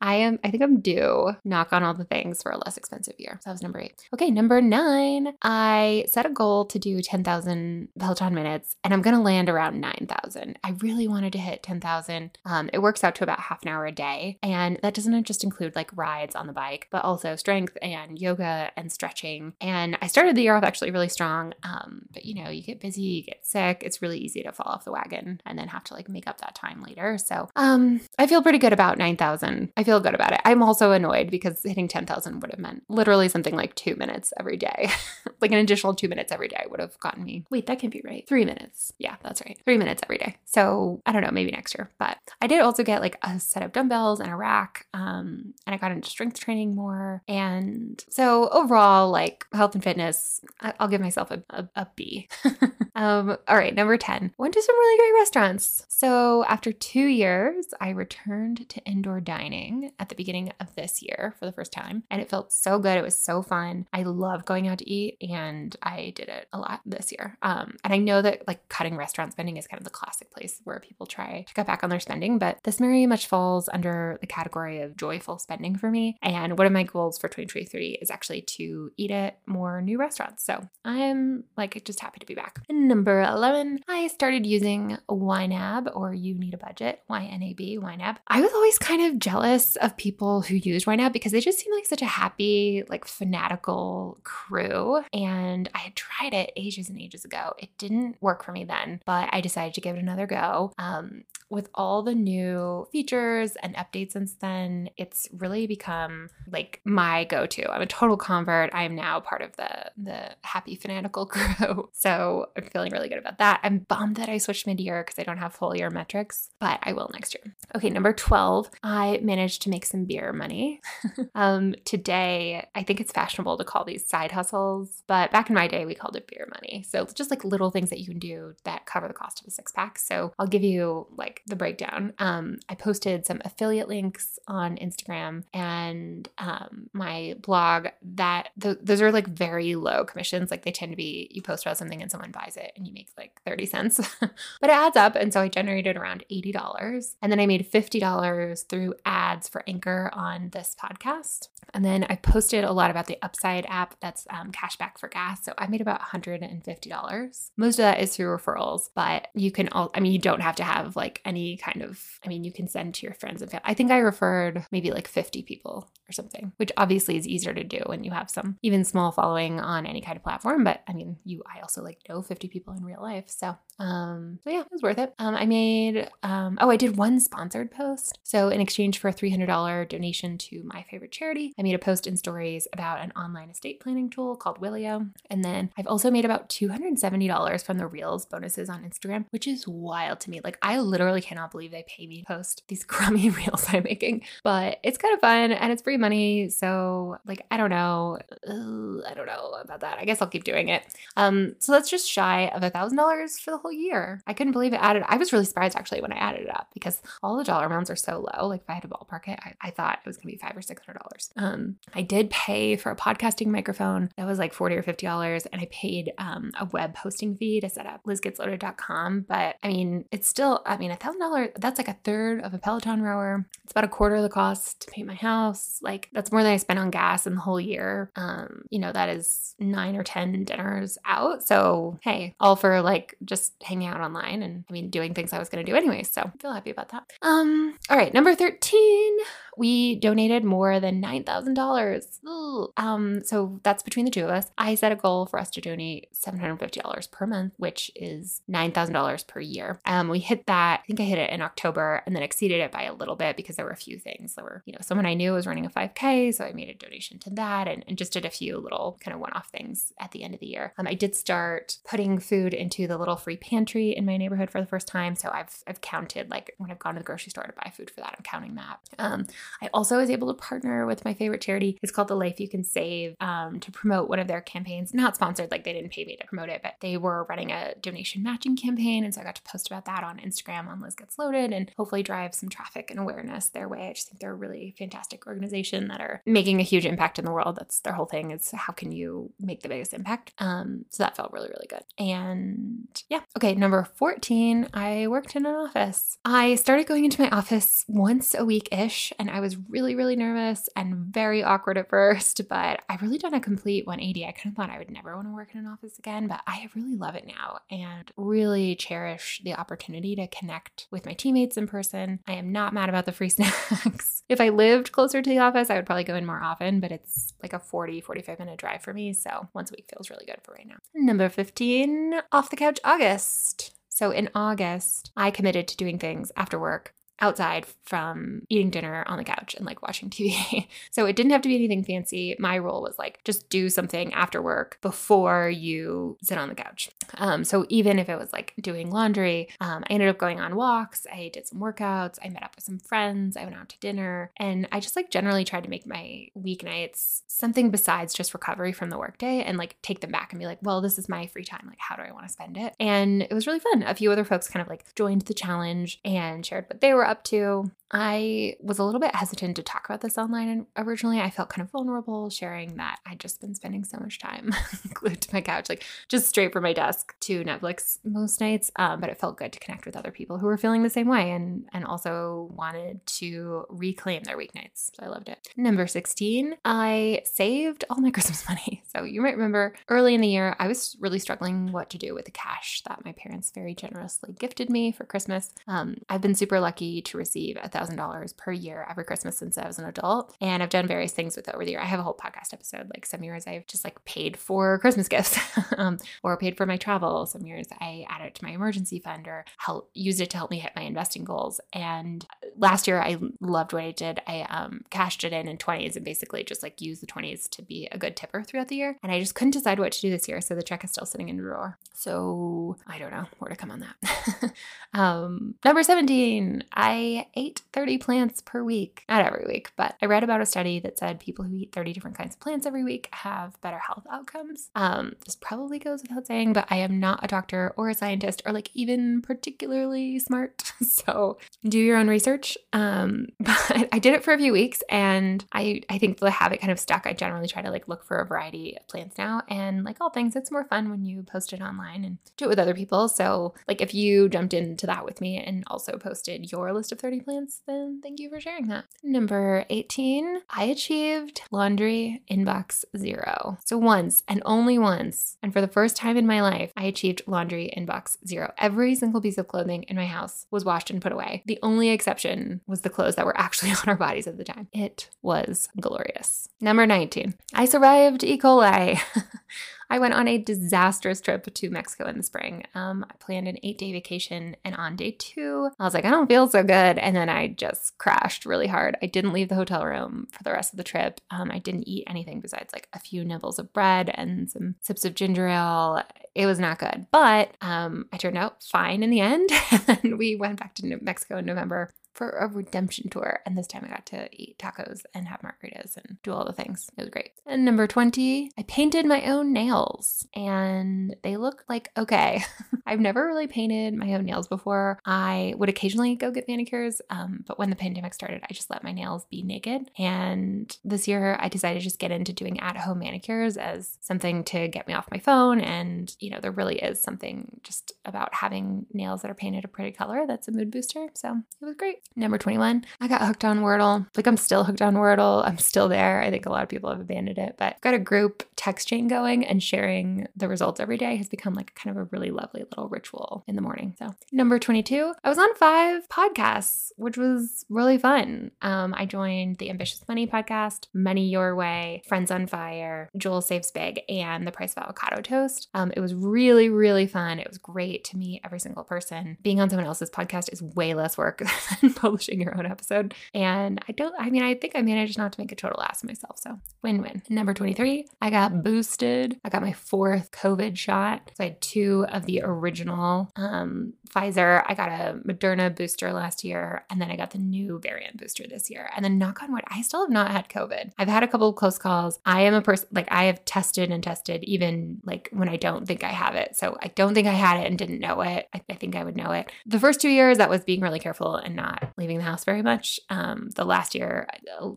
I 0.00 0.14
am, 0.16 0.38
I 0.44 0.50
think 0.50 0.62
I'm 0.62 0.80
due, 0.80 1.32
knock 1.44 1.72
on 1.72 1.82
all 1.82 1.94
the 1.94 2.04
things 2.04 2.42
for 2.42 2.52
a 2.52 2.58
less 2.58 2.76
expensive 2.76 3.14
year. 3.18 3.38
So, 3.42 3.50
that 3.50 3.54
was 3.54 3.62
number 3.62 3.80
eight. 3.80 4.08
Okay, 4.14 4.30
number 4.30 4.60
nine, 4.60 5.34
I 5.42 6.04
set 6.08 6.26
a 6.26 6.30
goal 6.30 6.64
to 6.66 6.78
do 6.78 7.02
10,000 7.02 7.65
Peloton 7.98 8.34
minutes 8.34 8.76
and 8.84 8.92
I'm 8.92 9.02
going 9.02 9.16
to 9.16 9.22
land 9.22 9.48
around 9.48 9.80
9,000. 9.80 10.58
I 10.62 10.70
really 10.80 11.08
wanted 11.08 11.32
to 11.32 11.38
hit 11.38 11.62
10,000. 11.62 12.38
Um, 12.44 12.70
it 12.72 12.82
works 12.82 13.04
out 13.04 13.14
to 13.16 13.24
about 13.24 13.40
half 13.40 13.62
an 13.62 13.68
hour 13.68 13.86
a 13.86 13.92
day. 13.92 14.38
And 14.42 14.78
that 14.82 14.94
doesn't 14.94 15.24
just 15.24 15.44
include 15.44 15.76
like 15.76 15.96
rides 15.96 16.34
on 16.34 16.46
the 16.46 16.52
bike, 16.52 16.88
but 16.90 17.04
also 17.04 17.36
strength 17.36 17.76
and 17.82 18.18
yoga 18.18 18.70
and 18.76 18.92
stretching. 18.92 19.54
And 19.60 19.98
I 20.00 20.06
started 20.06 20.36
the 20.36 20.42
year 20.42 20.54
off 20.54 20.64
actually 20.64 20.90
really 20.90 21.08
strong. 21.08 21.52
Um, 21.62 22.06
but 22.12 22.24
you 22.24 22.34
know, 22.34 22.50
you 22.50 22.62
get 22.62 22.80
busy, 22.80 23.02
you 23.02 23.22
get 23.24 23.46
sick. 23.46 23.82
It's 23.84 24.02
really 24.02 24.18
easy 24.18 24.42
to 24.42 24.52
fall 24.52 24.68
off 24.68 24.84
the 24.84 24.92
wagon 24.92 25.40
and 25.44 25.58
then 25.58 25.68
have 25.68 25.84
to 25.84 25.94
like 25.94 26.08
make 26.08 26.26
up 26.26 26.40
that 26.40 26.54
time 26.54 26.82
later. 26.82 27.18
So 27.18 27.48
um, 27.56 28.00
I 28.18 28.26
feel 28.26 28.42
pretty 28.42 28.58
good 28.58 28.72
about 28.72 28.98
9,000. 28.98 29.72
I 29.76 29.84
feel 29.84 30.00
good 30.00 30.14
about 30.14 30.32
it. 30.32 30.40
I'm 30.44 30.62
also 30.62 30.92
annoyed 30.92 31.30
because 31.30 31.62
hitting 31.62 31.88
10,000 31.88 32.40
would 32.40 32.50
have 32.50 32.60
meant 32.60 32.84
literally 32.88 33.28
something 33.28 33.54
like 33.54 33.74
two 33.74 33.96
minutes 33.96 34.32
every 34.38 34.56
day. 34.56 34.90
like 35.40 35.52
an 35.52 35.58
additional 35.58 35.94
two 35.94 36.08
minutes 36.08 36.32
every 36.32 36.48
day 36.48 36.64
would 36.68 36.80
have 36.80 36.98
gotten 37.00 37.24
me. 37.24 37.44
Wait, 37.56 37.64
that 37.68 37.78
can't 37.78 37.90
be 37.90 38.02
right. 38.04 38.28
Three 38.28 38.44
minutes. 38.44 38.92
Yeah, 38.98 39.16
that's 39.22 39.40
right. 39.40 39.58
Three 39.64 39.78
minutes 39.78 40.02
every 40.04 40.18
day. 40.18 40.36
So 40.44 41.00
I 41.06 41.12
don't 41.12 41.22
know, 41.22 41.30
maybe 41.32 41.50
next 41.50 41.74
year. 41.74 41.90
But 41.98 42.18
I 42.42 42.46
did 42.46 42.60
also 42.60 42.82
get 42.82 43.00
like 43.00 43.16
a 43.22 43.40
set 43.40 43.62
of 43.62 43.72
dumbbells 43.72 44.20
and 44.20 44.30
a 44.30 44.36
rack. 44.36 44.84
Um, 44.92 45.54
and 45.66 45.74
I 45.74 45.78
got 45.78 45.90
into 45.90 46.10
strength 46.10 46.38
training 46.38 46.74
more. 46.74 47.22
And 47.26 48.04
so 48.10 48.50
overall, 48.50 49.10
like 49.10 49.46
health 49.54 49.74
and 49.74 49.82
fitness, 49.82 50.42
I'll 50.60 50.88
give 50.88 51.00
myself 51.00 51.30
a, 51.30 51.42
a, 51.48 51.66
a 51.76 51.86
B. 51.96 52.28
um, 52.94 53.38
all 53.48 53.56
right, 53.56 53.74
number 53.74 53.96
10. 53.96 54.34
Went 54.36 54.52
to 54.52 54.60
some 54.60 54.76
really 54.76 54.98
great 54.98 55.18
restaurants. 55.18 55.86
So 55.88 56.44
after 56.44 56.72
two 56.72 57.06
years, 57.06 57.68
I 57.80 57.88
returned 57.88 58.68
to 58.68 58.84
indoor 58.84 59.22
dining 59.22 59.92
at 59.98 60.10
the 60.10 60.14
beginning 60.14 60.52
of 60.60 60.74
this 60.74 61.00
year 61.00 61.34
for 61.38 61.46
the 61.46 61.52
first 61.52 61.72
time. 61.72 62.02
And 62.10 62.20
it 62.20 62.28
felt 62.28 62.52
so 62.52 62.78
good. 62.78 62.98
It 62.98 63.02
was 63.02 63.18
so 63.18 63.40
fun. 63.40 63.86
I 63.94 64.02
love 64.02 64.44
going 64.44 64.68
out 64.68 64.76
to 64.76 64.90
eat 64.90 65.16
and 65.26 65.74
I 65.82 66.12
did 66.14 66.28
it 66.28 66.48
a 66.52 66.58
lot 66.58 66.82
this 66.84 67.12
year. 67.12 67.38
Um, 67.46 67.76
and 67.84 67.94
I 67.94 67.98
know 67.98 68.22
that 68.22 68.42
like 68.48 68.68
cutting 68.68 68.96
restaurant 68.96 69.30
spending 69.30 69.56
is 69.56 69.68
kind 69.68 69.80
of 69.80 69.84
the 69.84 69.90
classic 69.90 70.32
place 70.32 70.60
where 70.64 70.80
people 70.80 71.06
try 71.06 71.44
to 71.46 71.54
cut 71.54 71.68
back 71.68 71.84
on 71.84 71.90
their 71.90 72.00
spending, 72.00 72.38
but 72.40 72.58
this 72.64 72.78
very 72.78 73.06
much 73.06 73.28
falls 73.28 73.68
under 73.72 74.18
the 74.20 74.26
category 74.26 74.80
of 74.80 74.96
joyful 74.96 75.38
spending 75.38 75.76
for 75.76 75.88
me. 75.88 76.18
And 76.22 76.58
one 76.58 76.66
of 76.66 76.72
my 76.72 76.82
goals 76.82 77.18
for 77.18 77.28
2023 77.28 77.98
is 78.02 78.10
actually 78.10 78.42
to 78.42 78.90
eat 78.96 79.12
at 79.12 79.38
more 79.46 79.80
new 79.80 79.96
restaurants. 79.96 80.44
So 80.44 80.68
I'm 80.84 81.44
like 81.56 81.84
just 81.84 82.00
happy 82.00 82.18
to 82.18 82.26
be 82.26 82.34
back. 82.34 82.58
And 82.68 82.88
number 82.88 83.22
11, 83.22 83.78
I 83.86 84.08
started 84.08 84.44
using 84.44 84.98
YNAB 85.08 85.94
or 85.94 86.12
You 86.12 86.34
Need 86.34 86.54
a 86.54 86.58
Budget, 86.58 87.02
YNAB, 87.08 87.78
YNAB. 87.78 88.16
I 88.26 88.40
was 88.40 88.52
always 88.52 88.76
kind 88.78 89.02
of 89.02 89.20
jealous 89.20 89.76
of 89.76 89.96
people 89.96 90.42
who 90.42 90.56
used 90.56 90.86
YNAB 90.86 91.12
because 91.12 91.30
they 91.30 91.40
just 91.40 91.60
seemed 91.60 91.76
like 91.76 91.86
such 91.86 92.02
a 92.02 92.06
happy, 92.06 92.82
like 92.88 93.04
fanatical 93.04 94.18
crew. 94.24 95.04
And 95.12 95.70
I 95.76 95.78
had 95.78 95.94
tried 95.94 96.34
it 96.34 96.50
ages 96.56 96.88
and 96.88 97.00
ages 97.00 97.24
ago. 97.24 97.35
So 97.36 97.54
it 97.58 97.68
didn't 97.76 98.16
work 98.22 98.42
for 98.42 98.52
me 98.52 98.64
then, 98.64 99.02
but 99.04 99.28
I 99.30 99.40
decided 99.40 99.74
to 99.74 99.80
give 99.80 99.96
it 99.96 100.02
another 100.02 100.26
go. 100.26 100.72
Um, 100.78 101.24
with 101.48 101.68
all 101.74 102.02
the 102.02 102.14
new 102.14 102.88
features 102.90 103.56
and 103.62 103.74
updates 103.76 104.12
since 104.12 104.34
then, 104.34 104.90
it's 104.96 105.28
really 105.32 105.66
become 105.66 106.28
like 106.50 106.80
my 106.84 107.24
go-to. 107.24 107.70
I'm 107.70 107.82
a 107.82 107.86
total 107.86 108.16
convert. 108.16 108.74
I 108.74 108.82
am 108.82 108.94
now 108.94 109.20
part 109.20 109.42
of 109.42 109.56
the 109.56 109.90
the 109.96 110.30
happy 110.42 110.74
fanatical 110.74 111.26
crew. 111.26 111.88
So 111.92 112.46
I'm 112.56 112.64
feeling 112.64 112.92
really 112.92 113.08
good 113.08 113.18
about 113.18 113.38
that. 113.38 113.60
I'm 113.62 113.78
bummed 113.78 114.16
that 114.16 114.28
I 114.28 114.38
switched 114.38 114.66
mid-year 114.66 115.04
because 115.04 115.18
I 115.18 115.22
don't 115.22 115.38
have 115.38 115.54
full 115.54 115.76
year 115.76 115.90
metrics, 115.90 116.50
but 116.58 116.80
I 116.82 116.92
will 116.92 117.10
next 117.12 117.34
year. 117.34 117.54
Okay, 117.74 117.90
number 117.90 118.12
12, 118.12 118.70
I 118.82 119.20
managed 119.22 119.62
to 119.62 119.70
make 119.70 119.86
some 119.86 120.04
beer 120.04 120.32
money. 120.32 120.80
um, 121.34 121.74
today, 121.84 122.66
I 122.74 122.82
think 122.82 123.00
it's 123.00 123.12
fashionable 123.12 123.58
to 123.58 123.64
call 123.64 123.84
these 123.84 124.06
side 124.06 124.32
hustles, 124.32 125.02
but 125.06 125.30
back 125.30 125.48
in 125.48 125.54
my 125.54 125.68
day, 125.68 125.84
we 125.84 125.94
called 125.94 126.16
it 126.16 126.26
beer 126.26 126.48
money. 126.50 126.84
So 126.88 127.02
it's 127.02 127.14
just 127.14 127.30
like 127.30 127.44
little 127.44 127.70
things 127.70 127.90
that 127.90 128.00
you 128.00 128.06
can 128.06 128.18
do 128.18 128.54
that 128.64 128.86
cover 128.86 129.08
the 129.08 129.14
cost 129.14 129.40
of 129.40 129.46
a 129.46 129.50
six 129.50 129.72
pack. 129.72 129.98
So 129.98 130.32
I'll 130.38 130.46
give 130.46 130.64
you 130.64 131.06
like 131.16 131.35
the 131.46 131.56
breakdown. 131.56 132.12
Um, 132.18 132.58
I 132.68 132.74
posted 132.74 133.26
some 133.26 133.40
affiliate 133.44 133.88
links 133.88 134.38
on 134.48 134.76
Instagram 134.76 135.44
and 135.52 136.28
um, 136.38 136.88
my 136.92 137.36
blog 137.40 137.88
that 138.14 138.50
th- 138.60 138.78
those 138.82 139.02
are 139.02 139.12
like 139.12 139.26
very 139.26 139.74
low 139.74 140.04
commissions. 140.04 140.50
Like 140.50 140.64
they 140.64 140.72
tend 140.72 140.92
to 140.92 140.96
be 140.96 141.28
you 141.30 141.42
post 141.42 141.64
about 141.64 141.78
something 141.78 142.00
and 142.02 142.10
someone 142.10 142.30
buys 142.30 142.56
it 142.56 142.72
and 142.76 142.86
you 142.86 142.92
make 142.92 143.08
like 143.16 143.40
30 143.44 143.66
cents, 143.66 144.16
but 144.20 144.30
it 144.62 144.70
adds 144.70 144.96
up. 144.96 145.16
And 145.16 145.32
so 145.32 145.40
I 145.40 145.48
generated 145.48 145.96
around 145.96 146.24
$80. 146.30 147.14
And 147.22 147.32
then 147.32 147.40
I 147.40 147.46
made 147.46 147.70
$50 147.70 148.68
through 148.68 148.94
ads 149.04 149.48
for 149.48 149.62
Anchor 149.66 150.10
on 150.12 150.50
this 150.50 150.74
podcast. 150.80 151.48
And 151.74 151.84
then 151.84 152.06
I 152.08 152.16
posted 152.16 152.64
a 152.64 152.72
lot 152.72 152.90
about 152.90 153.06
the 153.06 153.18
Upside 153.22 153.66
app 153.66 153.96
that's 154.00 154.26
um, 154.30 154.52
cashback 154.52 154.98
for 154.98 155.08
gas. 155.08 155.44
So 155.44 155.52
I 155.58 155.66
made 155.66 155.80
about 155.80 156.00
$150. 156.00 157.50
Most 157.56 157.74
of 157.74 157.82
that 157.82 158.00
is 158.00 158.14
through 158.14 158.36
referrals, 158.36 158.88
but 158.94 159.28
you 159.34 159.50
can 159.50 159.68
all, 159.70 159.90
I 159.94 160.00
mean, 160.00 160.12
you 160.12 160.18
don't 160.18 160.40
have 160.40 160.56
to 160.56 160.64
have 160.64 160.96
like 160.96 161.20
any 161.26 161.56
kind 161.56 161.82
of, 161.82 162.00
I 162.24 162.28
mean, 162.28 162.44
you 162.44 162.52
can 162.52 162.68
send 162.68 162.94
to 162.94 163.06
your 163.06 163.14
friends 163.14 163.42
and 163.42 163.50
family. 163.50 163.64
I 163.66 163.74
think 163.74 163.90
I 163.90 163.98
referred 163.98 164.64
maybe 164.70 164.90
like 164.90 165.08
50 165.08 165.42
people 165.42 165.90
or 166.08 166.12
something, 166.12 166.52
which 166.56 166.72
obviously 166.76 167.16
is 167.16 167.26
easier 167.26 167.54
to 167.54 167.64
do 167.64 167.80
when 167.86 168.04
you 168.04 168.10
have 168.10 168.30
some 168.30 168.58
even 168.62 168.84
small 168.84 169.12
following 169.12 169.60
on 169.60 169.86
any 169.86 170.00
kind 170.00 170.16
of 170.16 170.22
platform. 170.22 170.64
But 170.64 170.82
I 170.88 170.92
mean, 170.92 171.16
you, 171.24 171.42
I 171.52 171.60
also 171.60 171.82
like 171.82 171.98
know 172.08 172.22
50 172.22 172.48
people 172.48 172.74
in 172.74 172.84
real 172.84 173.02
life. 173.02 173.24
So, 173.28 173.56
um, 173.78 174.38
so 174.44 174.50
yeah, 174.50 174.60
it 174.60 174.68
was 174.70 174.82
worth 174.82 174.98
it. 174.98 175.14
Um, 175.18 175.34
I 175.34 175.46
made, 175.46 176.08
um, 176.22 176.58
oh, 176.60 176.70
I 176.70 176.76
did 176.76 176.96
one 176.96 177.20
sponsored 177.20 177.70
post. 177.70 178.18
So 178.22 178.48
in 178.48 178.60
exchange 178.60 178.98
for 178.98 179.08
a 179.08 179.12
$300 179.12 179.88
donation 179.88 180.38
to 180.38 180.62
my 180.64 180.84
favorite 180.90 181.12
charity, 181.12 181.52
I 181.58 181.62
made 181.62 181.74
a 181.74 181.78
post 181.78 182.06
in 182.06 182.16
stories 182.16 182.68
about 182.72 183.00
an 183.00 183.12
online 183.12 183.50
estate 183.50 183.80
planning 183.80 184.10
tool 184.10 184.36
called 184.36 184.60
Willio. 184.60 185.10
And 185.30 185.44
then 185.44 185.70
I've 185.76 185.86
also 185.86 186.10
made 186.10 186.24
about 186.24 186.48
$270 186.48 187.64
from 187.64 187.78
the 187.78 187.86
Reels 187.86 188.26
bonuses 188.26 188.68
on 188.68 188.84
Instagram, 188.84 189.26
which 189.30 189.46
is 189.46 189.66
wild 189.66 190.20
to 190.20 190.30
me. 190.30 190.40
Like 190.42 190.58
I 190.62 190.78
literally 190.78 191.20
cannot 191.20 191.50
believe 191.50 191.70
they 191.70 191.84
pay 191.88 192.06
me 192.06 192.20
to 192.20 192.26
post 192.26 192.62
these 192.68 192.84
crummy 192.96 193.30
Reels 193.30 193.66
I'm 193.68 193.82
making, 193.82 194.22
but 194.44 194.78
it's 194.82 194.98
kind 194.98 195.14
of 195.14 195.20
fun 195.20 195.52
and 195.52 195.72
it's 195.72 195.82
free 195.82 195.95
money. 196.00 196.48
So 196.48 197.18
like, 197.26 197.44
I 197.50 197.56
don't 197.56 197.70
know. 197.70 198.18
I 198.48 199.14
don't 199.14 199.26
know 199.26 199.54
about 199.60 199.80
that. 199.80 199.98
I 199.98 200.04
guess 200.04 200.20
I'll 200.22 200.28
keep 200.28 200.44
doing 200.44 200.68
it. 200.68 200.82
Um, 201.16 201.56
so 201.58 201.72
that's 201.72 201.90
just 201.90 202.10
shy 202.10 202.48
of 202.48 202.62
a 202.62 202.70
thousand 202.70 202.96
dollars 202.96 203.38
for 203.38 203.50
the 203.50 203.58
whole 203.58 203.72
year. 203.72 204.22
I 204.26 204.32
couldn't 204.32 204.52
believe 204.52 204.72
it 204.72 204.80
added. 204.80 205.04
I 205.06 205.16
was 205.16 205.32
really 205.32 205.44
surprised 205.44 205.76
actually 205.76 206.00
when 206.00 206.12
I 206.12 206.16
added 206.16 206.42
it 206.42 206.54
up 206.54 206.68
because 206.74 207.02
all 207.22 207.36
the 207.36 207.44
dollar 207.44 207.66
amounts 207.66 207.90
are 207.90 207.96
so 207.96 208.26
low. 208.32 208.48
Like 208.48 208.62
if 208.62 208.70
I 208.70 208.74
had 208.74 208.82
to 208.82 208.88
ballpark 208.88 209.28
it, 209.28 209.38
I, 209.42 209.54
I 209.60 209.70
thought 209.70 210.00
it 210.04 210.06
was 210.06 210.16
gonna 210.16 210.32
be 210.32 210.38
five 210.38 210.56
or 210.56 210.62
six 210.62 210.82
hundred 210.84 211.00
dollars. 211.00 211.30
Um, 211.36 211.76
I 211.94 212.02
did 212.02 212.30
pay 212.30 212.76
for 212.76 212.90
a 212.90 212.96
podcasting 212.96 213.46
microphone 213.48 214.10
that 214.16 214.26
was 214.26 214.38
like 214.38 214.52
forty 214.52 214.76
or 214.76 214.82
fifty 214.82 215.06
dollars, 215.06 215.46
and 215.46 215.60
I 215.60 215.68
paid 215.70 216.12
um, 216.18 216.52
a 216.58 216.64
web 216.66 216.96
hosting 216.96 217.36
fee 217.36 217.60
to 217.60 217.68
set 217.68 217.86
up 217.86 218.02
lizgetsloaded.com. 218.04 219.26
But 219.28 219.56
I 219.62 219.68
mean, 219.68 220.06
it's 220.10 220.28
still. 220.28 220.62
I 220.66 220.76
mean, 220.76 220.90
a 220.90 220.96
thousand 220.96 221.20
dollars. 221.20 221.50
That's 221.56 221.78
like 221.78 221.88
a 221.88 221.96
third 222.04 222.42
of 222.42 222.54
a 222.54 222.58
Peloton 222.58 223.02
rower. 223.02 223.46
It's 223.64 223.72
about 223.72 223.84
a 223.84 223.88
quarter 223.88 224.16
of 224.16 224.22
the 224.22 224.28
cost 224.28 224.80
to 224.82 224.90
paint 224.90 225.06
my 225.06 225.14
house. 225.14 225.78
Like 225.86 226.08
that's 226.12 226.32
more 226.32 226.42
than 226.42 226.52
I 226.52 226.56
spent 226.56 226.80
on 226.80 226.90
gas 226.90 227.26
in 227.28 227.36
the 227.36 227.40
whole 227.40 227.60
year. 227.60 228.10
Um, 228.16 228.62
you 228.70 228.80
know, 228.80 228.90
that 228.90 229.08
is 229.08 229.54
nine 229.60 229.94
or 229.94 230.02
10 230.02 230.44
dinners 230.44 230.98
out. 231.04 231.44
So, 231.44 231.98
hey, 232.02 232.34
all 232.40 232.56
for 232.56 232.82
like 232.82 233.14
just 233.24 233.54
hanging 233.62 233.86
out 233.86 234.00
online 234.00 234.42
and 234.42 234.64
I 234.68 234.72
mean, 234.72 234.90
doing 234.90 235.14
things 235.14 235.32
I 235.32 235.38
was 235.38 235.48
going 235.48 235.64
to 235.64 235.70
do 235.70 235.76
anyway. 235.76 236.02
So, 236.02 236.22
I 236.22 236.42
feel 236.42 236.52
happy 236.52 236.70
about 236.70 236.88
that. 236.88 237.04
Um, 237.22 237.78
all 237.88 237.96
right, 237.96 238.12
number 238.12 238.34
13 238.34 239.18
we 239.56 239.96
donated 239.96 240.44
more 240.44 240.80
than 240.80 241.02
$9,000. 241.02 242.72
Um, 242.76 243.24
so 243.24 243.60
that's 243.62 243.82
between 243.82 244.04
the 244.04 244.10
two 244.10 244.24
of 244.24 244.30
us. 244.30 244.50
I 244.58 244.74
set 244.74 244.92
a 244.92 244.96
goal 244.96 245.26
for 245.26 245.38
us 245.38 245.50
to 245.50 245.60
donate 245.60 246.08
$750 246.14 247.10
per 247.10 247.26
month, 247.26 247.54
which 247.56 247.90
is 247.94 248.42
$9,000 248.50 249.26
per 249.26 249.40
year. 249.40 249.80
Um, 249.84 250.08
we 250.08 250.18
hit 250.18 250.46
that, 250.46 250.80
I 250.82 250.86
think 250.86 251.00
I 251.00 251.04
hit 251.04 251.18
it 251.18 251.30
in 251.30 251.42
October 251.42 252.02
and 252.06 252.14
then 252.14 252.22
exceeded 252.22 252.60
it 252.60 252.72
by 252.72 252.82
a 252.84 252.94
little 252.94 253.16
bit 253.16 253.36
because 253.36 253.56
there 253.56 253.64
were 253.64 253.72
a 253.72 253.76
few 253.76 253.98
things. 253.98 254.34
There 254.34 254.44
were, 254.44 254.62
you 254.66 254.72
know, 254.72 254.80
someone 254.82 255.06
I 255.06 255.14
knew 255.14 255.32
was 255.32 255.46
running 255.46 255.66
a 255.66 255.70
5K, 255.70 256.34
so 256.34 256.44
I 256.44 256.52
made 256.52 256.68
a 256.68 256.74
donation 256.74 257.18
to 257.20 257.30
that 257.30 257.68
and, 257.68 257.84
and 257.88 257.98
just 257.98 258.12
did 258.12 258.24
a 258.24 258.30
few 258.30 258.58
little 258.58 258.98
kind 259.00 259.14
of 259.14 259.20
one 259.20 259.32
off 259.32 259.48
things 259.48 259.92
at 259.98 260.12
the 260.12 260.22
end 260.22 260.34
of 260.34 260.40
the 260.40 260.46
year. 260.46 260.72
Um, 260.78 260.86
I 260.86 260.94
did 260.94 261.14
start 261.14 261.78
putting 261.88 262.18
food 262.18 262.54
into 262.54 262.86
the 262.86 262.98
little 262.98 263.16
free 263.16 263.36
pantry 263.36 263.90
in 263.90 264.04
my 264.04 264.16
neighborhood 264.16 264.50
for 264.50 264.60
the 264.60 264.66
first 264.66 264.88
time. 264.88 265.14
So 265.16 265.30
I've, 265.32 265.62
I've 265.66 265.80
counted 265.80 266.30
like 266.30 266.54
when 266.58 266.70
I've 266.70 266.78
gone 266.78 266.94
to 266.94 267.00
the 267.00 267.04
grocery 267.04 267.30
store 267.30 267.44
to 267.44 267.52
buy 267.52 267.72
food 267.74 267.90
for 267.90 268.00
that, 268.00 268.14
I'm 268.16 268.22
counting 268.22 268.54
that. 268.56 268.78
Um, 268.98 269.26
I 269.62 269.68
also 269.72 269.98
was 269.98 270.10
able 270.10 270.28
to 270.28 270.34
partner 270.34 270.86
with 270.86 271.04
my 271.04 271.14
favorite 271.14 271.40
charity. 271.40 271.78
It's 271.82 271.92
called 271.92 272.08
The 272.08 272.16
Life 272.16 272.40
You 272.40 272.48
Can 272.48 272.64
Save 272.64 273.16
um, 273.20 273.60
to 273.60 273.70
promote 273.70 274.08
one 274.08 274.18
of 274.18 274.28
their 274.28 274.40
campaigns. 274.40 274.94
Not 274.94 275.16
sponsored, 275.16 275.50
like 275.50 275.64
they 275.64 275.72
didn't 275.72 275.92
pay 275.92 276.04
me 276.04 276.16
to 276.16 276.26
promote 276.26 276.48
it, 276.48 276.60
but 276.62 276.74
they 276.80 276.96
were 276.96 277.26
running 277.28 277.52
a 277.52 277.74
donation 277.80 278.22
matching 278.22 278.56
campaign. 278.56 279.04
And 279.04 279.14
so 279.14 279.20
I 279.20 279.24
got 279.24 279.36
to 279.36 279.42
post 279.42 279.66
about 279.66 279.84
that 279.86 280.04
on 280.04 280.18
Instagram 280.18 280.68
on 280.68 280.80
Liz 280.80 280.94
Gets 280.94 281.18
Loaded 281.18 281.52
and 281.52 281.70
hopefully 281.76 282.02
drive 282.02 282.34
some 282.34 282.48
traffic 282.48 282.90
and 282.90 283.00
awareness 283.00 283.48
their 283.48 283.68
way. 283.68 283.88
I 283.88 283.92
just 283.92 284.08
think 284.08 284.20
they're 284.20 284.32
a 284.32 284.34
really 284.34 284.74
fantastic 284.78 285.26
organization 285.26 285.88
that 285.88 286.00
are 286.00 286.22
making 286.26 286.60
a 286.60 286.64
huge 286.64 286.86
impact 286.86 287.18
in 287.18 287.24
the 287.24 287.32
world. 287.32 287.56
That's 287.56 287.80
their 287.80 287.92
whole 287.92 288.06
thing 288.06 288.30
is 288.30 288.50
how 288.50 288.72
can 288.72 288.92
you 288.92 289.32
make 289.40 289.62
the 289.62 289.68
biggest 289.68 289.94
impact? 289.94 290.32
Um, 290.38 290.84
so 290.90 291.02
that 291.02 291.16
felt 291.16 291.32
really, 291.32 291.48
really 291.48 291.66
good. 291.68 291.84
And 291.98 293.02
yeah. 293.08 293.20
Okay, 293.36 293.54
number 293.54 293.86
14, 293.94 294.68
I 294.74 295.06
worked 295.08 295.36
in 295.36 295.46
an 295.46 295.54
office. 295.54 296.18
I 296.24 296.54
started 296.56 296.86
going 296.86 297.04
into 297.04 297.20
my 297.20 297.30
office 297.30 297.84
once 297.88 298.34
a 298.34 298.44
week 298.44 298.68
ish, 298.72 299.12
and 299.18 299.30
I 299.30 299.35
was 299.40 299.56
really, 299.68 299.94
really 299.94 300.16
nervous 300.16 300.68
and 300.76 300.94
very 300.94 301.42
awkward 301.42 301.78
at 301.78 301.88
first, 301.88 302.42
but 302.48 302.82
I 302.88 302.96
really 303.00 303.18
done 303.18 303.34
a 303.34 303.40
complete 303.40 303.86
180. 303.86 304.24
I 304.24 304.32
kind 304.32 304.52
of 304.52 304.56
thought 304.56 304.70
I 304.70 304.78
would 304.78 304.90
never 304.90 305.14
want 305.14 305.28
to 305.28 305.34
work 305.34 305.54
in 305.54 305.60
an 305.60 305.66
office 305.66 305.98
again, 305.98 306.26
but 306.26 306.40
I 306.46 306.68
really 306.74 306.96
love 306.96 307.14
it 307.14 307.26
now 307.26 307.58
and 307.70 308.10
really 308.16 308.74
cherish 308.76 309.40
the 309.44 309.54
opportunity 309.54 310.16
to 310.16 310.26
connect 310.28 310.86
with 310.90 311.06
my 311.06 311.12
teammates 311.12 311.56
in 311.56 311.66
person. 311.66 312.20
I 312.26 312.34
am 312.34 312.52
not 312.52 312.74
mad 312.74 312.88
about 312.88 313.06
the 313.06 313.12
free 313.12 313.28
snacks. 313.30 314.22
if 314.28 314.40
I 314.40 314.50
lived 314.50 314.92
closer 314.92 315.22
to 315.22 315.30
the 315.30 315.38
office, 315.38 315.70
I 315.70 315.76
would 315.76 315.86
probably 315.86 316.04
go 316.04 316.16
in 316.16 316.26
more 316.26 316.42
often, 316.42 316.80
but 316.80 316.92
it's 316.92 317.34
like 317.42 317.52
a 317.52 317.58
40, 317.58 318.00
45 318.00 318.38
minute 318.38 318.58
drive 318.58 318.82
for 318.82 318.92
me. 318.92 319.12
So 319.12 319.48
once 319.54 319.70
a 319.70 319.74
week 319.74 319.88
feels 319.90 320.10
really 320.10 320.26
good 320.26 320.40
for 320.42 320.52
right 320.52 320.66
now. 320.66 320.76
Number 320.94 321.28
15, 321.28 322.20
off 322.32 322.50
the 322.50 322.56
couch 322.56 322.78
August. 322.84 323.72
So 323.88 324.10
in 324.10 324.28
August, 324.34 325.10
I 325.16 325.30
committed 325.30 325.66
to 325.68 325.76
doing 325.76 325.98
things 325.98 326.30
after 326.36 326.58
work 326.58 326.92
outside 327.20 327.66
from 327.84 328.42
eating 328.48 328.70
dinner 328.70 329.04
on 329.06 329.16
the 329.16 329.24
couch 329.24 329.54
and 329.54 329.64
like 329.64 329.82
watching 329.82 330.10
TV. 330.10 330.66
so 330.90 331.06
it 331.06 331.16
didn't 331.16 331.32
have 331.32 331.42
to 331.42 331.48
be 331.48 331.54
anything 331.54 331.84
fancy. 331.84 332.36
My 332.38 332.56
rule 332.56 332.82
was 332.82 332.98
like 332.98 333.22
just 333.24 333.48
do 333.48 333.68
something 333.68 334.12
after 334.12 334.42
work 334.42 334.78
before 334.82 335.48
you 335.48 336.18
sit 336.22 336.38
on 336.38 336.48
the 336.48 336.54
couch. 336.54 336.90
Um, 337.14 337.44
so 337.44 337.66
even 337.68 337.98
if 337.98 338.08
it 338.08 338.18
was 338.18 338.32
like 338.32 338.54
doing 338.60 338.90
laundry, 338.90 339.48
um, 339.60 339.84
I 339.88 339.94
ended 339.94 340.08
up 340.08 340.18
going 340.18 340.40
on 340.40 340.56
walks. 340.56 341.06
I 341.12 341.30
did 341.32 341.46
some 341.46 341.60
workouts. 341.60 342.18
I 342.24 342.28
met 342.28 342.42
up 342.42 342.56
with 342.56 342.64
some 342.64 342.78
friends. 342.78 343.36
I 343.36 343.44
went 343.44 343.56
out 343.56 343.68
to 343.70 343.78
dinner, 343.78 344.30
and 344.36 344.68
I 344.72 344.80
just 344.80 344.96
like 344.96 345.10
generally 345.10 345.44
tried 345.44 345.64
to 345.64 345.70
make 345.70 345.86
my 345.86 346.28
weeknights 346.38 347.22
something 347.26 347.70
besides 347.70 348.14
just 348.14 348.34
recovery 348.34 348.72
from 348.72 348.90
the 348.90 348.98
workday 348.98 349.42
and 349.42 349.58
like 349.58 349.76
take 349.82 350.00
them 350.00 350.10
back 350.10 350.32
and 350.32 350.40
be 350.40 350.46
like, 350.46 350.58
well, 350.62 350.80
this 350.80 350.98
is 350.98 351.08
my 351.08 351.26
free 351.26 351.44
time. 351.44 351.64
Like, 351.66 351.78
how 351.78 351.96
do 351.96 352.02
I 352.02 352.12
want 352.12 352.26
to 352.26 352.32
spend 352.32 352.56
it? 352.56 352.74
And 352.80 353.22
it 353.22 353.32
was 353.32 353.46
really 353.46 353.60
fun. 353.60 353.82
A 353.82 353.94
few 353.94 354.10
other 354.10 354.24
folks 354.24 354.48
kind 354.48 354.62
of 354.62 354.68
like 354.68 354.94
joined 354.94 355.22
the 355.22 355.34
challenge 355.34 356.00
and 356.04 356.44
shared 356.44 356.66
what 356.68 356.80
they 356.80 356.92
were 356.92 357.05
up 357.06 357.24
to. 357.24 357.70
I 357.90 358.56
was 358.60 358.78
a 358.78 358.84
little 358.84 359.00
bit 359.00 359.14
hesitant 359.14 359.56
to 359.56 359.62
talk 359.62 359.84
about 359.84 360.00
this 360.00 360.18
online 360.18 360.66
originally. 360.76 361.20
I 361.20 361.30
felt 361.30 361.50
kind 361.50 361.62
of 361.62 361.70
vulnerable 361.70 362.30
sharing 362.30 362.76
that 362.76 362.98
I'd 363.06 363.20
just 363.20 363.40
been 363.40 363.54
spending 363.54 363.84
so 363.84 363.98
much 363.98 364.18
time 364.18 364.50
glued 364.94 365.20
to 365.22 365.34
my 365.34 365.40
couch, 365.40 365.68
like 365.68 365.84
just 366.08 366.28
straight 366.28 366.52
from 366.52 366.64
my 366.64 366.72
desk 366.72 367.14
to 367.20 367.44
Netflix 367.44 367.98
most 368.04 368.40
nights. 368.40 368.72
Um, 368.76 369.00
but 369.00 369.10
it 369.10 369.18
felt 369.18 369.38
good 369.38 369.52
to 369.52 369.60
connect 369.60 369.86
with 369.86 369.96
other 369.96 370.10
people 370.10 370.38
who 370.38 370.46
were 370.46 370.56
feeling 370.56 370.82
the 370.82 370.90
same 370.90 371.08
way 371.08 371.30
and 371.30 371.68
and 371.72 371.84
also 371.84 372.50
wanted 372.52 373.06
to 373.06 373.64
reclaim 373.68 374.24
their 374.24 374.36
weeknights. 374.36 374.90
So 374.94 375.04
I 375.04 375.06
loved 375.06 375.28
it. 375.28 375.48
Number 375.56 375.86
16, 375.86 376.56
I 376.64 377.22
saved 377.24 377.84
all 377.88 378.00
my 378.00 378.10
Christmas 378.16 378.48
money. 378.48 378.82
So 378.94 379.04
you 379.04 379.20
might 379.20 379.36
remember 379.36 379.74
early 379.88 380.14
in 380.14 380.20
the 380.20 380.28
year, 380.28 380.56
I 380.58 380.66
was 380.66 380.96
really 381.00 381.20
struggling 381.20 381.70
what 381.70 381.90
to 381.90 381.98
do 381.98 382.14
with 382.14 382.24
the 382.24 382.30
cash 382.32 382.82
that 382.88 383.04
my 383.04 383.12
parents 383.12 383.52
very 383.54 383.74
generously 383.74 384.34
gifted 384.38 384.70
me 384.70 384.90
for 384.90 385.04
Christmas. 385.04 385.52
Um, 385.68 385.98
I've 386.08 386.20
been 386.20 386.34
super 386.34 386.58
lucky 386.58 386.95
to 387.02 387.18
receive 387.18 387.56
a 387.56 387.68
$1,000 387.68 388.36
per 388.36 388.52
year 388.52 388.86
every 388.88 389.04
Christmas 389.04 389.36
since 389.36 389.58
I 389.58 389.66
was 389.66 389.78
an 389.78 389.84
adult. 389.86 390.34
And 390.40 390.62
I've 390.62 390.68
done 390.68 390.86
various 390.86 391.12
things 391.12 391.36
with 391.36 391.48
it 391.48 391.54
over 391.54 391.64
the 391.64 391.72
year. 391.72 391.80
I 391.80 391.84
have 391.84 392.00
a 392.00 392.02
whole 392.02 392.14
podcast 392.16 392.52
episode. 392.52 392.90
Like 392.94 393.06
some 393.06 393.22
years 393.22 393.46
I've 393.46 393.66
just 393.66 393.84
like 393.84 394.04
paid 394.04 394.36
for 394.36 394.78
Christmas 394.78 395.08
gifts 395.08 395.38
um, 395.76 395.98
or 396.22 396.36
paid 396.36 396.56
for 396.56 396.66
my 396.66 396.76
travel. 396.76 397.26
Some 397.26 397.46
years 397.46 397.66
I 397.80 398.06
added 398.08 398.28
it 398.28 398.34
to 398.36 398.44
my 398.44 398.50
emergency 398.50 398.98
fund 398.98 399.28
or 399.28 399.44
help 399.58 399.90
used 399.94 400.20
it 400.20 400.30
to 400.30 400.36
help 400.36 400.50
me 400.50 400.58
hit 400.58 400.72
my 400.76 400.82
investing 400.82 401.24
goals. 401.24 401.60
And 401.72 402.26
last 402.56 402.86
year 402.86 403.00
I 403.00 403.18
loved 403.40 403.72
what 403.72 403.84
I 403.84 403.90
did. 403.90 404.20
I 404.26 404.42
um, 404.42 404.82
cashed 404.90 405.24
it 405.24 405.32
in 405.32 405.48
in 405.48 405.58
20s 405.58 405.96
and 405.96 406.04
basically 406.04 406.44
just 406.44 406.62
like 406.62 406.80
used 406.80 407.02
the 407.02 407.06
20s 407.06 407.48
to 407.50 407.62
be 407.62 407.88
a 407.92 407.98
good 407.98 408.16
tipper 408.16 408.42
throughout 408.42 408.68
the 408.68 408.76
year. 408.76 408.96
And 409.02 409.12
I 409.12 409.20
just 409.20 409.34
couldn't 409.34 409.52
decide 409.52 409.78
what 409.78 409.92
to 409.92 410.00
do 410.00 410.10
this 410.10 410.28
year. 410.28 410.40
So 410.40 410.54
the 410.54 410.62
check 410.62 410.84
is 410.84 410.90
still 410.90 411.06
sitting 411.06 411.28
in 411.28 411.36
the 411.36 411.42
drawer. 411.42 411.78
So 411.92 412.76
I 412.86 412.98
don't 412.98 413.10
know 413.10 413.26
where 413.38 413.50
to 413.50 413.56
come 413.56 413.70
on 413.70 413.80
that. 413.80 414.52
um, 414.94 415.54
number 415.64 415.82
17, 415.82 416.64
I 416.72 416.85
ate 417.34 417.62
30 417.72 417.98
plants 417.98 418.40
per 418.40 418.62
week. 418.62 419.04
Not 419.08 419.24
every 419.24 419.46
week, 419.46 419.72
but 419.76 419.96
I 420.02 420.06
read 420.06 420.22
about 420.22 420.40
a 420.40 420.46
study 420.46 420.80
that 420.80 420.98
said 420.98 421.20
people 421.20 421.44
who 421.44 421.54
eat 421.54 421.72
30 421.72 421.92
different 421.92 422.16
kinds 422.16 422.34
of 422.34 422.40
plants 422.40 422.66
every 422.66 422.84
week 422.84 423.08
have 423.12 423.60
better 423.60 423.78
health 423.78 424.06
outcomes. 424.10 424.70
Um, 424.74 425.14
this 425.24 425.36
probably 425.36 425.78
goes 425.78 426.02
without 426.02 426.26
saying, 426.26 426.52
but 426.52 426.66
I 426.70 426.76
am 426.76 427.00
not 427.00 427.20
a 427.22 427.28
doctor 427.28 427.72
or 427.76 427.88
a 427.88 427.94
scientist 427.94 428.42
or 428.44 428.52
like 428.52 428.70
even 428.74 429.22
particularly 429.22 430.18
smart. 430.18 430.72
So 430.86 431.38
do 431.66 431.78
your 431.78 431.96
own 431.96 432.08
research. 432.08 432.56
Um, 432.72 433.28
but 433.40 433.88
I 433.92 433.98
did 433.98 434.14
it 434.14 434.22
for 434.22 434.34
a 434.34 434.38
few 434.38 434.52
weeks 434.52 434.82
and 434.90 435.44
I, 435.52 435.82
I 435.88 435.98
think 435.98 436.18
the 436.18 436.30
habit 436.30 436.60
kind 436.60 436.70
of 436.70 436.78
stuck. 436.78 437.06
I 437.06 437.12
generally 437.12 437.48
try 437.48 437.62
to 437.62 437.70
like 437.70 437.88
look 437.88 438.04
for 438.04 438.18
a 438.18 438.26
variety 438.26 438.76
of 438.76 438.86
plants 438.86 439.16
now. 439.16 439.42
And 439.48 439.84
like 439.84 439.96
all 440.00 440.10
things, 440.10 440.36
it's 440.36 440.50
more 440.50 440.64
fun 440.64 440.90
when 440.90 441.04
you 441.04 441.22
post 441.22 441.52
it 441.52 441.62
online 441.62 442.04
and 442.04 442.18
do 442.36 442.44
it 442.44 442.48
with 442.48 442.58
other 442.58 442.74
people. 442.74 443.08
So 443.08 443.54
like 443.68 443.80
if 443.80 443.94
you 443.94 444.28
jumped 444.28 444.54
into 444.54 444.86
that 444.86 445.04
with 445.04 445.20
me 445.20 445.38
and 445.38 445.64
also 445.68 445.96
posted 445.96 446.52
your 446.52 446.72
list 446.76 446.92
of 446.92 447.00
30 447.00 447.20
plants, 447.20 447.62
then 447.66 448.00
thank 448.02 448.20
you 448.20 448.30
for 448.30 448.40
sharing 448.40 448.68
that. 448.68 448.84
Number 449.02 449.64
18, 449.70 450.42
I 450.50 450.64
achieved 450.64 451.42
laundry 451.50 452.22
inbox 452.30 452.84
zero. 452.96 453.58
So 453.64 453.78
once 453.78 454.22
and 454.28 454.42
only 454.44 454.78
once, 454.78 455.38
and 455.42 455.52
for 455.52 455.60
the 455.60 455.68
first 455.68 455.96
time 455.96 456.16
in 456.16 456.26
my 456.26 456.40
life, 456.40 456.72
I 456.76 456.84
achieved 456.84 457.22
laundry 457.26 457.72
inbox 457.76 458.16
zero. 458.26 458.52
Every 458.58 458.94
single 458.94 459.20
piece 459.20 459.38
of 459.38 459.48
clothing 459.48 459.84
in 459.84 459.96
my 459.96 460.06
house 460.06 460.46
was 460.50 460.64
washed 460.64 460.90
and 460.90 461.02
put 461.02 461.12
away. 461.12 461.42
The 461.46 461.58
only 461.62 461.90
exception 461.90 462.60
was 462.66 462.82
the 462.82 462.90
clothes 462.90 463.16
that 463.16 463.26
were 463.26 463.38
actually 463.46 463.70
on 463.70 463.88
our 463.88 463.96
bodies 463.96 464.26
at 464.26 464.36
the 464.36 464.44
time. 464.44 464.68
It 464.72 465.10
was 465.22 465.68
glorious. 465.80 466.48
Number 466.60 466.86
19, 466.86 467.34
I 467.54 467.64
survived 467.64 468.24
E. 468.24 468.38
coli. 468.38 469.00
I 469.88 469.98
went 469.98 470.14
on 470.14 470.28
a 470.28 470.38
disastrous 470.38 471.20
trip 471.20 471.52
to 471.52 471.70
Mexico 471.70 472.06
in 472.08 472.16
the 472.16 472.22
spring. 472.22 472.64
Um, 472.74 473.04
I 473.08 473.14
planned 473.18 473.48
an 473.48 473.58
eight 473.62 473.78
day 473.78 473.92
vacation, 473.92 474.56
and 474.64 474.74
on 474.76 474.96
day 474.96 475.12
two, 475.12 475.70
I 475.78 475.84
was 475.84 475.94
like, 475.94 476.04
I 476.04 476.10
don't 476.10 476.28
feel 476.28 476.48
so 476.48 476.62
good. 476.62 476.98
And 476.98 477.14
then 477.14 477.28
I 477.28 477.48
just 477.48 477.96
crashed 477.98 478.46
really 478.46 478.66
hard. 478.66 478.96
I 479.02 479.06
didn't 479.06 479.32
leave 479.32 479.48
the 479.48 479.54
hotel 479.54 479.84
room 479.84 480.28
for 480.32 480.42
the 480.42 480.52
rest 480.52 480.72
of 480.72 480.76
the 480.76 480.84
trip. 480.84 481.20
Um, 481.30 481.50
I 481.50 481.58
didn't 481.58 481.88
eat 481.88 482.04
anything 482.06 482.40
besides 482.40 482.72
like 482.72 482.88
a 482.92 482.98
few 482.98 483.24
nibbles 483.24 483.58
of 483.58 483.72
bread 483.72 484.10
and 484.14 484.50
some 484.50 484.74
sips 484.80 485.04
of 485.04 485.14
ginger 485.14 485.46
ale. 485.46 486.02
It 486.34 486.46
was 486.46 486.58
not 486.58 486.78
good, 486.78 487.06
but 487.10 487.56
um, 487.60 488.06
I 488.12 488.16
turned 488.16 488.38
out 488.38 488.62
fine 488.62 489.02
in 489.02 489.10
the 489.10 489.20
end. 489.20 489.50
and 489.88 490.18
we 490.18 490.36
went 490.36 490.60
back 490.60 490.74
to 490.76 490.86
New 490.86 490.98
Mexico 491.00 491.38
in 491.38 491.46
November 491.46 491.90
for 492.16 492.30
a 492.30 492.48
redemption 492.48 493.10
tour. 493.10 493.40
And 493.44 493.56
this 493.56 493.66
time 493.66 493.84
I 493.84 493.88
got 493.88 494.06
to 494.06 494.28
eat 494.32 494.58
tacos 494.58 495.02
and 495.14 495.28
have 495.28 495.42
margaritas 495.42 495.96
and 495.96 496.16
do 496.22 496.32
all 496.32 496.46
the 496.46 496.52
things. 496.52 496.90
It 496.96 497.02
was 497.02 497.10
great. 497.10 497.32
And 497.44 497.64
number 497.64 497.86
20, 497.86 498.52
I 498.56 498.62
painted 498.62 499.04
my 499.04 499.22
own 499.26 499.52
nails 499.52 500.26
and 500.34 501.14
they 501.22 501.36
look 501.36 501.64
like 501.68 501.90
okay. 501.96 502.42
I've 502.86 503.00
never 503.00 503.26
really 503.26 503.48
painted 503.48 503.94
my 503.94 504.14
own 504.14 504.24
nails 504.24 504.48
before. 504.48 505.00
I 505.04 505.54
would 505.58 505.68
occasionally 505.68 506.14
go 506.14 506.30
get 506.30 506.48
manicures, 506.48 507.02
um, 507.10 507.44
but 507.46 507.58
when 507.58 507.68
the 507.68 507.76
pandemic 507.76 508.14
started, 508.14 508.42
I 508.48 508.54
just 508.54 508.70
let 508.70 508.84
my 508.84 508.92
nails 508.92 509.26
be 509.26 509.42
naked. 509.42 509.90
And 509.98 510.74
this 510.84 511.08
year 511.08 511.36
I 511.40 511.48
decided 511.48 511.80
to 511.80 511.84
just 511.84 511.98
get 511.98 512.12
into 512.12 512.32
doing 512.32 512.60
at 512.60 512.76
home 512.76 513.00
manicures 513.00 513.56
as 513.56 513.98
something 514.00 514.44
to 514.44 514.68
get 514.68 514.86
me 514.86 514.94
off 514.94 515.10
my 515.10 515.18
phone. 515.18 515.60
And, 515.60 516.14
you 516.20 516.30
know, 516.30 516.38
there 516.40 516.52
really 516.52 516.76
is 516.76 517.00
something 517.00 517.60
just 517.62 517.92
about 518.04 518.34
having 518.34 518.86
nails 518.92 519.22
that 519.22 519.30
are 519.30 519.34
painted 519.34 519.64
a 519.64 519.68
pretty 519.68 519.90
color 519.90 520.24
that's 520.26 520.48
a 520.48 520.52
mood 520.52 520.70
booster. 520.70 521.08
So 521.14 521.42
it 521.60 521.64
was 521.64 521.74
great. 521.76 522.05
Number 522.14 522.38
21, 522.38 522.84
I 523.00 523.08
got 523.08 523.22
hooked 523.22 523.44
on 523.44 523.60
Wordle. 523.60 524.06
Like 524.16 524.26
I'm 524.26 524.36
still 524.36 524.64
hooked 524.64 524.82
on 524.82 524.94
Wordle. 524.94 525.46
I'm 525.46 525.58
still 525.58 525.88
there. 525.88 526.22
I 526.22 526.30
think 526.30 526.46
a 526.46 526.50
lot 526.50 526.62
of 526.62 526.68
people 526.68 526.90
have 526.90 527.00
abandoned 527.00 527.38
it, 527.38 527.56
but 527.58 527.74
I've 527.74 527.80
got 527.80 527.94
a 527.94 527.98
group 527.98 528.44
text 528.56 528.88
chain 528.88 529.06
going 529.08 529.44
and 529.44 529.62
sharing 529.62 530.26
the 530.34 530.48
results 530.48 530.80
every 530.80 530.96
day 530.96 531.16
has 531.16 531.28
become 531.28 531.54
like 531.54 531.74
kind 531.74 531.96
of 531.96 532.02
a 532.02 532.08
really 532.10 532.30
lovely 532.30 532.62
little 532.62 532.88
ritual 532.88 533.44
in 533.46 533.54
the 533.54 533.62
morning. 533.62 533.94
So, 533.98 534.14
number 534.32 534.58
22, 534.58 535.12
I 535.22 535.28
was 535.28 535.38
on 535.38 535.54
five 535.56 536.08
podcasts, 536.08 536.90
which 536.96 537.16
was 537.16 537.64
really 537.68 537.98
fun. 537.98 538.50
Um, 538.62 538.94
I 538.96 539.06
joined 539.06 539.58
the 539.58 539.70
Ambitious 539.70 540.02
Money 540.08 540.26
podcast, 540.26 540.86
Money 540.94 541.28
Your 541.28 541.54
Way, 541.54 542.02
Friends 542.08 542.30
on 542.30 542.46
Fire, 542.46 543.10
Joel 543.16 543.42
Saves 543.42 543.70
Big, 543.70 544.00
and 544.08 544.46
The 544.46 544.52
Price 544.52 544.72
of 544.74 544.82
Avocado 544.84 545.20
Toast. 545.22 545.68
Um, 545.74 545.92
it 545.96 546.00
was 546.00 546.14
really, 546.14 546.68
really 546.68 547.06
fun. 547.06 547.38
It 547.38 547.48
was 547.48 547.58
great 547.58 548.04
to 548.04 548.16
meet 548.16 548.40
every 548.44 548.60
single 548.60 548.84
person. 548.84 549.36
Being 549.42 549.60
on 549.60 549.70
someone 549.70 549.86
else's 549.86 550.10
podcast 550.10 550.52
is 550.52 550.62
way 550.62 550.94
less 550.94 551.18
work 551.18 551.42
than 551.80 551.90
publishing 552.00 552.40
your 552.40 552.56
own 552.56 552.66
episode. 552.66 553.14
And 553.34 553.82
I 553.88 553.92
don't, 553.92 554.14
I 554.18 554.30
mean, 554.30 554.42
I 554.42 554.54
think 554.54 554.74
I 554.76 554.82
managed 554.82 555.18
not 555.18 555.32
to 555.32 555.40
make 555.40 555.52
a 555.52 555.56
total 555.56 555.82
ass 555.82 556.02
of 556.02 556.08
myself. 556.08 556.38
So 556.38 556.58
win 556.82 557.02
win. 557.02 557.22
Number 557.28 557.54
23, 557.54 558.06
I 558.20 558.30
got 558.30 558.62
boosted. 558.62 559.38
I 559.44 559.48
got 559.48 559.62
my 559.62 559.72
fourth 559.72 560.30
COVID 560.30 560.76
shot. 560.76 561.30
So 561.36 561.44
I 561.44 561.48
had 561.48 561.60
two 561.60 562.06
of 562.10 562.26
the 562.26 562.42
original 562.44 563.30
um, 563.36 563.94
Pfizer. 564.08 564.62
I 564.66 564.74
got 564.74 564.88
a 564.88 565.18
Moderna 565.26 565.74
booster 565.74 566.12
last 566.12 566.44
year, 566.44 566.84
and 566.90 567.00
then 567.00 567.10
I 567.10 567.16
got 567.16 567.30
the 567.30 567.38
new 567.38 567.80
variant 567.80 568.16
booster 568.16 568.44
this 568.48 568.70
year. 568.70 568.90
And 568.94 569.04
then, 569.04 569.18
knock 569.18 569.42
on 569.42 569.52
wood, 569.52 569.64
I 569.68 569.82
still 569.82 570.00
have 570.00 570.10
not 570.10 570.30
had 570.30 570.48
COVID. 570.48 570.92
I've 570.98 571.08
had 571.08 571.22
a 571.22 571.28
couple 571.28 571.48
of 571.48 571.56
close 571.56 571.78
calls. 571.78 572.18
I 572.24 572.42
am 572.42 572.54
a 572.54 572.62
person, 572.62 572.88
like, 572.92 573.10
I 573.10 573.24
have 573.24 573.44
tested 573.44 573.90
and 573.90 574.02
tested 574.02 574.44
even 574.44 575.00
like 575.04 575.28
when 575.32 575.48
I 575.48 575.56
don't 575.56 575.86
think 575.86 576.04
I 576.04 576.08
have 576.08 576.34
it. 576.34 576.56
So 576.56 576.76
I 576.80 576.88
don't 576.88 577.14
think 577.14 577.26
I 577.26 577.32
had 577.32 577.60
it 577.60 577.66
and 577.66 577.78
didn't 577.78 578.00
know 578.00 578.20
it. 578.20 578.48
I, 578.54 578.62
I 578.68 578.74
think 578.74 578.96
I 578.96 579.04
would 579.04 579.16
know 579.16 579.32
it. 579.32 579.50
The 579.66 579.80
first 579.80 580.00
two 580.00 580.08
years, 580.08 580.38
that 580.38 580.50
was 580.50 580.64
being 580.64 580.80
really 580.80 581.00
careful 581.00 581.36
and 581.36 581.56
not 581.56 581.85
leaving 581.96 582.18
the 582.18 582.24
house 582.24 582.44
very 582.44 582.62
much. 582.62 583.00
Um, 583.10 583.50
the 583.54 583.64
last 583.64 583.94
year, 583.94 584.28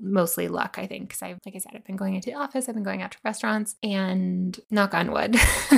mostly 0.01 0.47
luck, 0.47 0.77
I 0.77 0.87
think, 0.87 1.09
because 1.09 1.21
I, 1.21 1.35
like 1.45 1.55
I 1.55 1.59
said, 1.59 1.73
I've 1.75 1.85
been 1.85 1.95
going 1.95 2.15
into 2.15 2.29
the 2.29 2.37
office, 2.37 2.67
I've 2.67 2.75
been 2.75 2.83
going 2.83 3.01
out 3.01 3.11
to 3.11 3.17
restaurants, 3.23 3.75
and 3.83 4.59
knock 4.69 4.93
on 4.93 5.11
wood. 5.11 5.37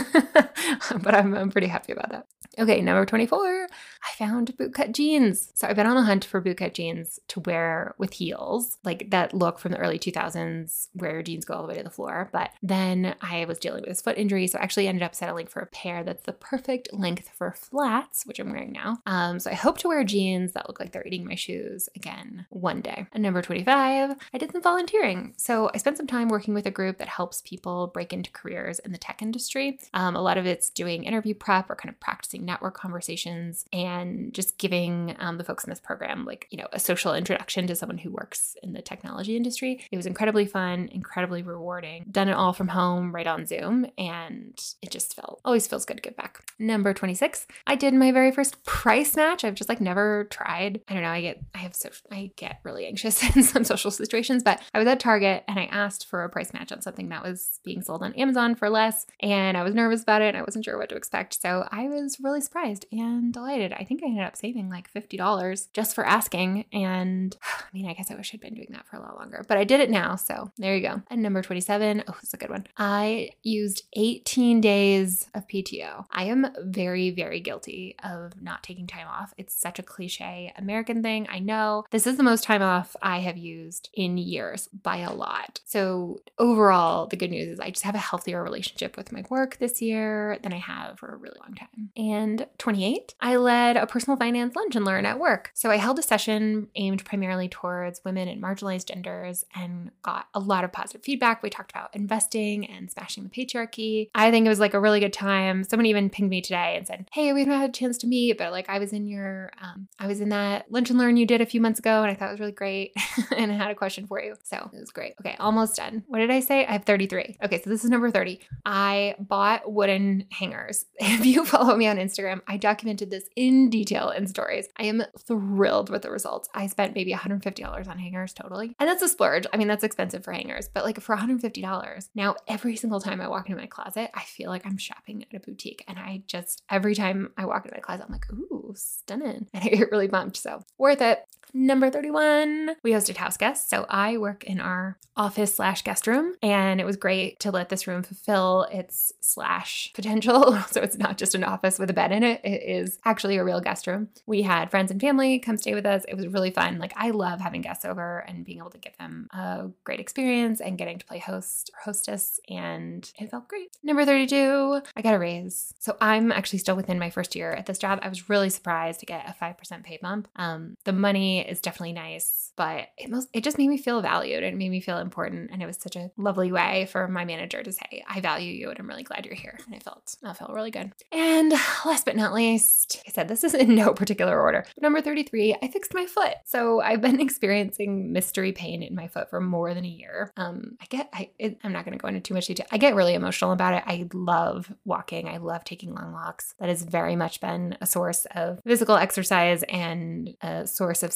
but 1.02 1.16
I'm, 1.16 1.34
I'm 1.34 1.52
pretty 1.52 1.68
happy 1.68 1.94
about 1.94 2.10
that. 2.12 2.26
Okay, 2.60 2.82
number 2.82 3.06
24, 3.06 3.68
I 3.70 4.14
found 4.18 4.58
bootcut 4.58 4.92
jeans. 4.92 5.52
So 5.56 5.68
I've 5.68 5.76
been 5.76 5.86
on 5.88 5.96
the 5.96 6.02
hunt 6.02 6.26
for 6.26 6.42
bootcut 6.42 6.74
jeans 6.74 7.20
to 7.30 7.40
wear 7.40 7.96
with 7.98 8.14
heels, 8.14 8.78
like 8.84 9.10
that 9.12 9.34
look 9.34 9.58
from 9.58 9.72
the 9.72 9.78
early 9.78 9.98
2000s 9.98 10.90
where 10.94 11.12
your 11.12 11.24
jeans 11.24 11.46
go 11.46 11.54
all 11.54 11.62
the 11.62 11.70
way 11.70 11.78
to 11.78 11.84
the 11.84 11.90
floor. 11.90 12.30
But 12.34 12.52
then 12.62 13.16
I 13.22 13.46
was 13.46 13.58
dealing 13.58 13.82
with 13.82 13.90
this 13.90 14.02
foot 14.02 14.18
injury, 14.18 14.48
so 14.48 14.60
I 14.60 14.64
actually 14.64 14.88
ended 14.88 15.04
up 15.04 15.16
settling 15.16 15.48
for 15.48 15.62
a 15.62 15.68
pair 15.68 16.04
that's 16.04 16.24
the 16.24 16.34
perfect 16.34 16.92
length 16.92 17.30
for 17.30 17.54
flats, 17.54 18.26
which 18.26 18.40
I'm 18.40 18.52
wearing 18.52 18.74
now. 18.74 18.98
Um, 19.06 19.40
so 19.40 19.50
I 19.50 19.56
hope 19.56 19.78
to 19.80 19.88
wear 19.88 20.04
jeans 20.04 20.52
that 20.52 20.68
look 20.68 20.80
like 20.80 20.92
they're 20.92 21.08
eating 21.08 21.26
my 21.26 21.36
shoes 21.36 21.88
again 21.96 22.48
one 22.50 22.82
day. 22.82 23.08
And 23.14 23.24
number 23.24 23.42
25, 23.42 24.16
I 24.34 24.38
did 24.38 24.52
some 24.52 24.62
volunteering. 24.62 25.34
So 25.38 25.72
I 25.74 25.78
spent 25.78 25.96
some 25.96 26.08
time 26.08 26.28
working 26.28 26.54
with 26.54 26.66
a 26.66 26.72
group 26.72 26.98
that 26.98 27.08
helps 27.08 27.42
people 27.42 27.88
break 27.88 28.12
into 28.12 28.32
careers 28.32 28.80
in 28.80 28.92
the 28.92 28.98
tech 28.98 29.22
industry. 29.22 29.80
Um, 29.94 30.18
a 30.18 30.22
lot 30.22 30.38
of 30.38 30.46
it's 30.46 30.70
doing 30.70 31.06
interview 31.06 31.34
prep 31.34 31.70
or 31.70 31.76
kind 31.76 31.90
of 31.94 32.00
practicing 32.00 32.41
network 32.42 32.76
conversations 32.76 33.66
and 33.72 34.34
just 34.34 34.58
giving 34.58 35.16
um, 35.20 35.38
the 35.38 35.44
folks 35.44 35.64
in 35.64 35.70
this 35.70 35.80
program 35.80 36.26
like 36.26 36.48
you 36.50 36.58
know 36.58 36.68
a 36.74 36.80
social 36.80 37.14
introduction 37.14 37.68
to 37.68 37.76
someone 37.76 37.98
who 37.98 38.12
works 38.12 38.56
in 38.64 38.74
the 38.74 38.82
technology 38.82 39.36
industry. 39.36 39.86
It 39.92 39.98
was 39.98 40.06
incredibly 40.06 40.46
fun 40.46 40.90
incredibly 40.92 41.44
rewarding. 41.44 42.06
Done 42.12 42.28
it 42.28 42.34
all 42.34 42.54
from 42.54 42.70
home 42.70 43.14
right 43.14 43.28
on 43.28 43.46
zoom 43.46 43.86
and 43.98 44.60
it 44.82 44.92
just 44.92 45.16
felt 45.16 45.42
always 45.46 45.68
feels 45.68 45.86
good 45.86 45.98
to 45.98 46.02
give 46.02 46.18
back. 46.18 46.44
Number 46.60 46.94
26 46.94 47.48
i 47.68 47.76
did 47.76 47.94
my 47.94 48.12
very 48.12 48.32
first 48.32 48.64
price 48.64 49.16
match. 49.16 49.44
I've 49.44 49.56
just 49.56 49.70
like 49.70 49.82
never 49.82 50.26
tried. 50.26 50.82
I 50.88 50.94
don't 50.94 51.04
know 51.04 51.10
i 51.10 51.22
get 51.22 51.40
i 51.54 51.60
have 51.60 51.76
so 51.76 51.90
i 52.12 52.32
get 52.36 52.60
really 52.64 52.86
anxious 52.86 53.24
in 53.36 53.44
some 53.44 53.64
social 53.64 53.92
situations 53.92 54.44
but 54.44 54.62
i 54.74 54.80
was 54.80 54.88
at 54.88 55.00
target 55.00 55.44
and 55.48 55.60
i 55.60 55.66
asked 55.66 56.08
for 56.08 56.24
a 56.24 56.30
price 56.30 56.54
match 56.54 56.72
on 56.72 56.82
something 56.82 57.10
that 57.10 57.24
was 57.24 57.60
being 57.64 57.82
sold 57.82 58.04
on 58.04 58.14
amazon 58.14 58.56
for 58.56 58.70
less 58.70 59.06
and 59.20 59.58
i 59.58 59.64
was 59.64 59.74
nervous 59.76 60.04
about 60.04 60.22
it 60.22 60.30
and 60.30 60.38
i 60.38 60.42
wasn't 60.42 60.64
sure 60.64 60.78
what 60.78 60.90
to 60.90 60.96
expect. 60.96 61.42
So 61.42 61.68
i 61.72 61.88
was 61.88 62.18
really 62.22 62.31
really 62.32 62.42
surprised 62.42 62.86
and 62.92 63.34
delighted. 63.34 63.74
I 63.74 63.84
think 63.84 64.02
I 64.02 64.08
ended 64.08 64.24
up 64.24 64.38
saving 64.38 64.70
like 64.70 64.92
$50 64.94 65.68
just 65.74 65.94
for 65.94 66.06
asking. 66.06 66.66
And 66.72 67.36
I 67.44 67.66
mean, 67.74 67.88
I 67.88 67.94
guess 67.94 68.10
I 68.10 68.16
wish 68.16 68.34
I'd 68.34 68.40
been 68.40 68.54
doing 68.54 68.70
that 68.72 68.88
for 68.88 68.96
a 68.96 69.02
lot 69.02 69.18
longer, 69.18 69.44
but 69.48 69.58
I 69.58 69.64
did 69.64 69.82
it 69.82 69.90
now. 69.90 70.16
So 70.16 70.52
there 70.58 70.76
you 70.76 70.82
go. 70.82 71.02
And 71.10 71.22
number 71.22 71.42
27, 71.42 72.04
oh, 72.08 72.16
it's 72.24 72.34
a 72.34 72.38
good 72.38 72.50
one. 72.50 72.68
I 72.78 73.32
used 73.44 73.84
18 73.94 74.62
days 74.62 75.28
of 75.34 75.48
PTO. 75.48 76.06
I 76.12 76.26
am 76.26 76.48
very, 76.64 77.12
very 77.12 77.42
guilty 77.42 77.96
of 78.04 78.42
not 78.42 78.64
taking 78.64 78.88
time 78.88 79.08
off. 79.08 79.34
It's 79.38 79.54
such 79.54 79.78
a 79.78 79.84
cliche 79.84 80.54
American 80.58 81.04
thing. 81.04 81.28
I 81.30 81.40
know 81.40 81.84
this 81.92 82.08
is 82.08 82.18
the 82.18 82.24
most 82.24 82.44
time 82.44 82.62
off 82.62 82.96
I 83.02 83.20
have 83.20 83.38
used 83.38 83.90
in 83.94 84.18
years 84.18 84.68
by 84.68 84.98
a 84.98 85.14
lot. 85.14 85.60
So 85.66 86.22
overall, 86.38 87.08
the 87.08 87.18
good 87.18 87.32
news 87.32 87.50
is 87.50 87.60
I 87.60 87.72
just 87.72 87.84
have 87.84 87.96
a 87.96 88.00
healthier 88.00 88.42
relationship 88.42 88.96
with 88.96 89.12
my 89.12 89.24
work 89.30 89.58
this 89.58 89.82
year 89.82 90.38
than 90.42 90.54
I 90.54 90.58
have 90.58 91.00
for 91.00 91.14
a 91.14 91.18
really 91.18 91.40
long 91.42 91.56
time. 91.56 91.92
And 91.98 92.21
and 92.22 92.48
28, 92.60 93.16
I 93.20 93.36
led 93.36 93.78
a 93.78 93.88
personal 93.88 94.18
finance 94.18 94.56
lunch 94.56 94.76
and 94.76 94.86
learn 94.86 95.06
at 95.06 95.20
work. 95.20 95.52
So 95.54 95.72
I 95.72 95.78
held 95.78 95.98
a 95.98 96.04
session 96.04 96.68
aimed 96.76 97.04
primarily 97.04 97.50
towards 97.50 98.02
women 98.06 98.28
and 98.28 98.42
marginalized 98.42 98.88
genders 98.88 99.44
and 99.56 99.92
got 100.04 100.28
a 100.34 100.40
lot 100.40 100.64
of 100.64 100.72
positive 100.72 101.04
feedback. 101.04 101.42
We 101.42 101.50
talked 101.50 101.72
about 101.72 101.96
investing 101.96 102.70
and 102.70 102.92
smashing 102.92 103.24
the 103.24 103.30
patriarchy. 103.30 104.10
I 104.14 104.30
think 104.30 104.46
it 104.46 104.50
was 104.50 104.60
like 104.60 104.74
a 104.74 104.80
really 104.80 105.00
good 105.00 105.14
time. 105.14 105.64
Someone 105.64 105.88
even 105.88 106.10
pinged 106.10 106.30
me 106.30 106.42
today 106.42 106.76
and 106.78 106.86
said, 106.86 107.10
Hey, 107.12 107.34
we 107.34 107.42
haven't 107.42 107.60
had 107.60 107.70
a 107.70 107.74
chance 107.74 107.98
to 108.00 108.08
meet, 108.08 108.38
but 108.38 108.52
like 108.52 108.70
I 108.70 108.80
was 108.80 108.94
in 108.94 109.08
your, 109.08 109.52
um, 109.62 109.88
I 110.00 110.08
was 110.08 110.22
in 110.22 110.30
that 110.30 110.72
lunch 110.72 110.90
and 110.90 111.00
learn 111.00 111.18
you 111.18 111.26
did 111.26 111.42
a 111.42 111.46
few 111.46 111.60
months 111.60 111.80
ago 111.80 112.04
and 112.04 112.12
I 112.12 112.14
thought 112.14 112.30
it 112.30 112.34
was 112.34 112.40
really 112.40 112.52
great 112.52 112.94
and 113.36 113.52
I 113.52 113.56
had 113.56 113.72
a 113.72 113.76
question 113.76 114.06
for 114.06 114.22
you. 114.22 114.36
So 114.44 114.70
it 114.72 114.80
was 114.80 114.92
great. 114.92 115.16
Okay, 115.20 115.36
almost 115.40 115.76
done. 115.76 116.04
What 116.08 116.20
did 116.20 116.30
I 116.30 116.40
say? 116.40 116.66
I 116.66 116.74
have 116.74 116.86
33. 116.86 117.38
Okay, 117.44 117.62
so 117.62 117.70
this 117.70 117.84
is 117.84 117.90
number 117.90 118.12
30. 118.12 118.40
I 118.66 119.16
bought 119.20 119.72
wooden 119.72 120.26
hangers. 120.32 120.86
If 121.22 121.26
you 121.26 121.46
follow 121.46 121.76
me 121.76 121.88
on 121.88 121.98
Instagram, 121.98 122.11
Instagram, 122.12 122.42
I 122.48 122.58
documented 122.58 123.10
this 123.10 123.26
in 123.36 123.70
detail 123.70 124.10
in 124.10 124.28
stories. 124.28 124.68
I 124.78 124.84
am 124.84 125.04
thrilled 125.20 125.90
with 125.90 126.02
the 126.02 126.12
results. 126.12 126.50
I 126.54 126.68
spent 126.68 126.96
maybe 126.96 127.14
$150 127.14 127.88
on 127.88 128.00
hangers 128.00 128.34
totally. 128.34 128.76
And 128.80 128.90
that's 128.90 129.02
a 129.02 129.08
splurge. 129.08 129.46
I 129.54 129.58
mean, 129.58 129.68
that's 129.68 129.84
expensive 129.84 130.24
for 130.24 130.32
hangers, 130.34 130.70
but 130.74 130.84
like 130.84 131.00
for 131.00 131.16
$150, 131.16 132.10
now 132.16 132.36
every 132.48 132.76
single 132.76 133.00
time 133.00 133.22
I 133.22 133.28
walk 133.28 133.50
into 133.50 133.62
my 133.62 133.68
closet, 133.68 134.10
I 134.14 134.24
feel 134.24 134.50
like 134.50 134.66
I'm 134.66 134.78
shopping 134.78 135.24
at 135.24 135.36
a 135.36 135.40
boutique. 135.40 135.84
And 135.88 135.98
I 135.98 136.24
just, 136.28 136.64
every 136.70 136.96
time 136.96 137.32
I 137.38 137.46
walk 137.46 137.66
into 137.66 137.76
my 137.76 137.82
closet, 137.82 138.06
I'm 138.08 138.12
like, 138.12 138.32
ooh, 138.32 138.74
stunning. 138.76 139.48
And 139.54 139.64
I 139.64 139.68
get 139.68 139.92
really 139.92 140.08
bumped. 140.08 140.38
So 140.38 140.64
worth 140.78 141.02
it. 141.02 141.24
Number 141.54 141.90
31, 141.90 142.76
we 142.84 142.92
hosted 142.92 143.18
house 143.18 143.38
guests. 143.38 143.70
So 143.70 143.86
I 143.90 144.18
work 144.18 144.44
in 144.46 144.60
our 144.60 144.98
office 145.18 145.56
slash 145.56 145.82
guest 145.84 146.08
room, 146.08 146.36
and 146.42 146.80
it 146.80 146.86
was 146.86 146.96
great 146.96 147.40
to 147.42 147.52
let 147.52 147.70
this 147.70 147.86
room 147.86 148.02
fulfill 148.02 148.64
its 148.72 149.12
slash 149.20 149.92
potential. 149.96 150.58
So 150.72 150.82
it's 150.82 150.98
not 150.98 151.18
just 151.18 151.36
an 151.36 151.44
office 151.44 151.78
with 151.78 151.90
a 151.90 151.94
bed 151.94 152.12
in 152.12 152.24
it, 152.24 152.42
it 152.44 152.64
is 152.64 153.00
actually 153.04 153.38
a 153.38 153.44
real 153.44 153.60
guest 153.60 153.88
room. 153.88 154.10
We 154.26 154.42
had 154.42 154.72
friends 154.72 154.90
and 154.90 155.02
family 155.02 155.40
come 155.40 155.58
stay 155.58 155.74
with 155.74 155.86
us. 155.86 156.06
It 156.08 156.16
was 156.16 156.28
really 156.28 156.52
fun. 156.52 156.80
Like, 156.80 156.94
I 156.96 157.12
love 157.12 157.42
having 157.42 157.62
guests 157.62 157.84
over 157.84 158.20
and 158.20 158.46
being 158.46 158.60
able 158.60 158.70
to 158.70 158.78
give 158.78 158.98
them 158.98 159.28
a 159.32 159.70
great 159.84 160.00
experience 160.00 160.62
and 160.62 160.78
getting 160.78 160.98
to 160.98 161.06
play 161.06 161.20
host 161.20 161.72
or 161.74 161.82
hostess, 161.84 162.40
and 162.50 163.12
it 163.20 163.30
felt 163.30 163.48
great. 163.48 163.76
Number 163.84 164.06
32, 164.06 164.82
I 164.96 165.02
got 165.02 165.14
a 165.14 165.20
raise. 165.20 165.74
So 165.80 165.98
I'm 166.00 166.32
actually 166.32 166.60
still 166.60 166.76
within 166.76 167.00
my 167.00 167.10
first 167.10 167.36
year 167.36 167.52
at 167.52 167.66
this 167.66 167.78
job. 167.78 168.00
I 168.02 168.08
was 168.08 168.30
really 168.30 168.50
surprised 168.50 169.02
to 169.02 169.06
get 169.06 169.28
a 169.28 169.34
5% 169.34 169.84
pay 169.84 170.00
bump. 170.02 170.30
Um, 170.38 170.78
the 170.86 170.94
money 170.94 171.41
is 171.50 171.62
definitely 171.62 171.94
nice, 171.94 172.52
but 172.56 172.88
it 172.98 173.10
most 173.10 173.30
it 173.34 173.44
just 173.44 173.58
made 173.58 173.70
me 173.70 173.78
feel 173.78 174.02
valued 174.02 174.44
and 174.44 174.54
it 174.54 174.58
made 174.58 174.70
me 174.70 174.82
feel 174.82 174.98
important. 174.98 175.52
And 175.52 175.62
it 175.62 175.66
was 175.66 175.78
such 175.78 175.96
a 175.96 176.12
lovely 176.18 176.52
way 176.52 176.88
for 176.92 177.08
my 177.08 177.26
manager 177.26 177.64
to 177.64 177.72
say, 177.72 178.04
I 178.08 178.22
value 178.22 178.54
you 178.54 178.70
and 178.70 178.80
I'm 178.80 178.88
really 178.88 179.04
glad 179.04 179.26
you're 179.26 179.36
here. 179.36 179.58
And 179.66 179.76
I 179.76 179.80
felt 179.80 180.16
I 180.24 180.34
felt 180.34 180.54
really 180.54 180.72
good. 180.72 180.92
And 181.12 181.52
last 181.86 182.06
but 182.06 182.16
not 182.16 182.34
least, 182.34 183.02
I 183.08 183.12
said 183.12 183.28
this 183.28 183.44
is 183.44 183.54
in 183.54 183.76
no 183.76 183.94
particular 183.94 184.40
order. 184.40 184.66
Number 184.82 185.02
33, 185.02 185.58
I 185.62 185.68
fixed 185.68 185.94
my 185.94 186.06
foot. 186.06 186.36
So 186.46 186.82
I've 186.82 187.02
been 187.02 187.20
experiencing 187.22 188.12
mystery 188.12 188.52
pain 188.52 188.84
in 188.84 188.96
my 188.96 189.08
foot 189.08 189.30
for 189.30 189.42
more 189.42 189.74
than 189.74 189.86
a 189.86 189.90
year. 189.90 190.32
Um, 190.38 190.78
I 190.82 190.86
get 190.90 191.10
I 191.14 191.32
it, 191.40 191.58
I'm 191.64 191.74
not 191.74 191.86
gonna 191.86 191.98
go 191.98 192.08
into 192.08 192.20
too 192.20 192.34
much 192.34 192.48
detail. 192.48 192.68
I 192.72 192.78
get 192.78 192.96
really 192.96 193.14
emotional 193.14 193.52
about 193.52 193.74
it. 193.74 193.84
I 193.86 194.08
love 194.14 194.72
walking. 194.86 195.28
I 195.28 195.38
love 195.38 195.64
taking 195.64 195.94
long 195.94 196.14
walks. 196.14 196.56
That 196.60 196.70
has 196.70 196.84
very 196.84 197.16
much 197.16 197.42
been 197.42 197.78
a 197.82 197.86
source 197.86 198.26
of 198.36 198.60
physical 198.66 198.96
exercise 198.96 199.64
and 199.64 200.36
a 200.42 200.68
source 200.68 201.04
of 201.04 201.14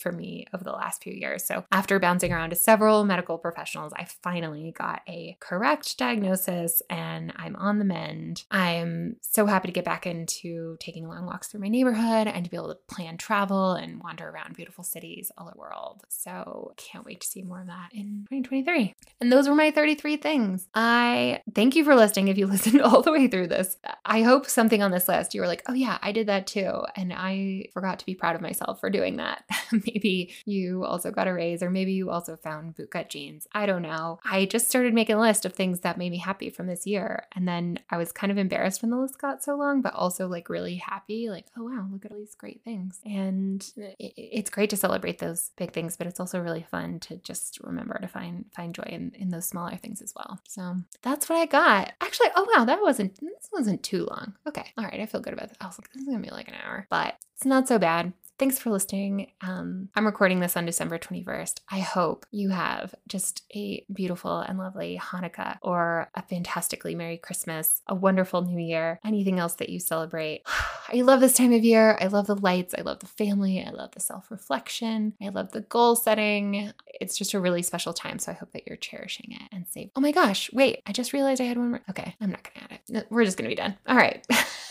for 0.00 0.12
me 0.12 0.46
over 0.54 0.64
the 0.64 0.72
last 0.72 1.02
few 1.02 1.12
years. 1.12 1.44
So, 1.44 1.64
after 1.72 1.98
bouncing 1.98 2.32
around 2.32 2.50
to 2.50 2.56
several 2.56 3.04
medical 3.04 3.38
professionals, 3.38 3.92
I 3.96 4.06
finally 4.22 4.72
got 4.76 5.02
a 5.08 5.36
correct 5.40 5.98
diagnosis 5.98 6.82
and 6.88 7.32
I'm 7.36 7.56
on 7.56 7.78
the 7.78 7.84
mend. 7.84 8.44
I'm 8.50 9.16
so 9.20 9.46
happy 9.46 9.68
to 9.68 9.72
get 9.72 9.84
back 9.84 10.06
into 10.06 10.76
taking 10.80 11.06
long 11.06 11.26
walks 11.26 11.48
through 11.48 11.60
my 11.60 11.68
neighborhood 11.68 12.26
and 12.26 12.44
to 12.44 12.50
be 12.50 12.56
able 12.56 12.74
to 12.74 12.94
plan 12.94 13.16
travel 13.16 13.72
and 13.72 14.02
wander 14.02 14.28
around 14.28 14.56
beautiful 14.56 14.84
cities 14.84 15.30
all 15.36 15.46
over 15.46 15.52
the 15.54 15.60
world. 15.60 16.04
So, 16.08 16.72
can't 16.76 17.04
wait 17.04 17.20
to 17.20 17.26
see 17.26 17.42
more 17.42 17.60
of 17.60 17.66
that 17.66 17.90
in 17.92 18.26
2023. 18.30 18.94
And 19.20 19.32
those 19.32 19.48
were 19.48 19.54
my 19.54 19.70
33 19.70 20.16
things. 20.16 20.68
I 20.74 21.42
thank 21.54 21.76
you 21.76 21.84
for 21.84 21.94
listening 21.94 22.28
if 22.28 22.38
you 22.38 22.46
listened 22.52 22.80
all 22.80 23.02
the 23.02 23.12
way 23.12 23.28
through 23.28 23.48
this. 23.48 23.76
I 24.04 24.22
hope 24.22 24.46
something 24.46 24.82
on 24.82 24.90
this 24.90 25.08
list 25.08 25.34
you 25.34 25.40
were 25.40 25.46
like, 25.46 25.62
oh, 25.68 25.74
yeah, 25.74 25.98
I 26.02 26.12
did 26.12 26.26
that 26.28 26.46
too. 26.46 26.82
And 26.96 27.12
I 27.12 27.66
forgot 27.72 27.98
to 27.98 28.06
be 28.06 28.14
proud 28.14 28.34
of 28.36 28.42
myself 28.42 28.80
for 28.80 28.90
doing 28.90 29.16
that. 29.16 29.41
maybe 29.72 30.32
you 30.44 30.84
also 30.84 31.10
got 31.10 31.28
a 31.28 31.32
raise, 31.32 31.62
or 31.62 31.70
maybe 31.70 31.92
you 31.92 32.10
also 32.10 32.36
found 32.36 32.76
bootcut 32.76 33.08
jeans. 33.08 33.46
I 33.52 33.66
don't 33.66 33.82
know. 33.82 34.18
I 34.24 34.46
just 34.46 34.68
started 34.68 34.94
making 34.94 35.16
a 35.16 35.20
list 35.20 35.44
of 35.44 35.52
things 35.52 35.80
that 35.80 35.98
made 35.98 36.10
me 36.10 36.18
happy 36.18 36.50
from 36.50 36.66
this 36.66 36.86
year. 36.86 37.26
And 37.34 37.46
then 37.46 37.78
I 37.90 37.96
was 37.96 38.12
kind 38.12 38.30
of 38.30 38.38
embarrassed 38.38 38.82
when 38.82 38.90
the 38.90 38.98
list 38.98 39.20
got 39.20 39.42
so 39.42 39.56
long, 39.56 39.82
but 39.82 39.94
also 39.94 40.28
like 40.28 40.48
really 40.48 40.76
happy. 40.76 41.30
Like, 41.30 41.46
oh, 41.56 41.64
wow, 41.64 41.86
look 41.90 42.04
at 42.04 42.12
all 42.12 42.18
these 42.18 42.34
great 42.34 42.62
things. 42.64 43.00
And 43.04 43.64
it's 43.98 44.50
great 44.50 44.70
to 44.70 44.76
celebrate 44.76 45.18
those 45.18 45.50
big 45.56 45.72
things, 45.72 45.96
but 45.96 46.06
it's 46.06 46.20
also 46.20 46.40
really 46.40 46.62
fun 46.62 47.00
to 47.00 47.16
just 47.18 47.60
remember 47.62 47.98
to 48.00 48.08
find 48.08 48.44
find 48.54 48.74
joy 48.74 48.86
in, 48.86 49.12
in 49.14 49.30
those 49.30 49.46
smaller 49.46 49.76
things 49.76 50.02
as 50.02 50.12
well. 50.14 50.40
So 50.46 50.76
that's 51.02 51.28
what 51.28 51.36
I 51.36 51.46
got. 51.46 51.92
Actually, 52.00 52.28
oh 52.36 52.46
wow, 52.54 52.64
that 52.64 52.80
wasn't 52.80 53.14
this 53.20 53.50
wasn't 53.52 53.82
too 53.82 54.06
long. 54.06 54.34
Okay. 54.46 54.72
All 54.78 54.84
right, 54.84 55.00
I 55.00 55.06
feel 55.06 55.20
good 55.20 55.32
about 55.32 55.48
that. 55.48 55.58
I 55.60 55.66
was 55.66 55.78
like, 55.78 55.90
this 55.92 56.02
is 56.02 56.08
gonna 56.08 56.20
be 56.20 56.30
like 56.30 56.48
an 56.48 56.54
hour, 56.64 56.86
but 56.90 57.16
it's 57.34 57.46
not 57.46 57.68
so 57.68 57.78
bad. 57.78 58.12
Thanks 58.38 58.58
for 58.58 58.70
listening. 58.70 59.30
Um, 59.40 59.88
I'm 59.94 60.06
recording 60.06 60.40
this 60.40 60.56
on 60.56 60.66
December 60.66 60.98
21st. 60.98 61.60
I 61.70 61.80
hope 61.80 62.26
you 62.30 62.48
have 62.48 62.94
just 63.06 63.42
a 63.54 63.84
beautiful 63.92 64.40
and 64.40 64.58
lovely 64.58 65.00
Hanukkah 65.00 65.58
or 65.62 66.08
a 66.14 66.22
fantastically 66.22 66.94
Merry 66.94 67.18
Christmas, 67.18 67.82
a 67.86 67.94
wonderful 67.94 68.42
New 68.42 68.58
Year, 68.58 68.98
anything 69.04 69.38
else 69.38 69.54
that 69.54 69.68
you 69.68 69.78
celebrate. 69.78 70.42
I 70.92 71.02
love 71.02 71.20
this 71.20 71.34
time 71.34 71.52
of 71.52 71.64
year. 71.64 71.96
I 72.00 72.08
love 72.08 72.26
the 72.26 72.34
lights. 72.34 72.74
I 72.76 72.82
love 72.82 72.98
the 72.98 73.06
family. 73.06 73.64
I 73.64 73.70
love 73.70 73.92
the 73.92 74.00
self 74.00 74.30
reflection. 74.30 75.14
I 75.22 75.28
love 75.28 75.52
the 75.52 75.60
goal 75.60 75.94
setting. 75.94 76.72
It's 76.86 77.16
just 77.16 77.34
a 77.34 77.40
really 77.40 77.62
special 77.62 77.92
time. 77.92 78.18
So 78.18 78.32
I 78.32 78.34
hope 78.34 78.52
that 78.52 78.66
you're 78.66 78.76
cherishing 78.76 79.30
it 79.30 79.48
and 79.52 79.68
safe. 79.68 79.90
Oh 79.94 80.00
my 80.00 80.12
gosh, 80.12 80.52
wait, 80.52 80.82
I 80.86 80.92
just 80.92 81.12
realized 81.12 81.40
I 81.40 81.44
had 81.44 81.58
one 81.58 81.70
more. 81.70 81.82
Okay, 81.90 82.16
I'm 82.20 82.30
not 82.30 82.42
going 82.42 82.66
to 82.66 82.74
add 82.74 83.02
it. 83.02 83.06
We're 83.10 83.24
just 83.24 83.36
going 83.36 83.48
to 83.48 83.54
be 83.54 83.60
done. 83.60 83.76
All 83.86 83.96
right. 83.96 84.26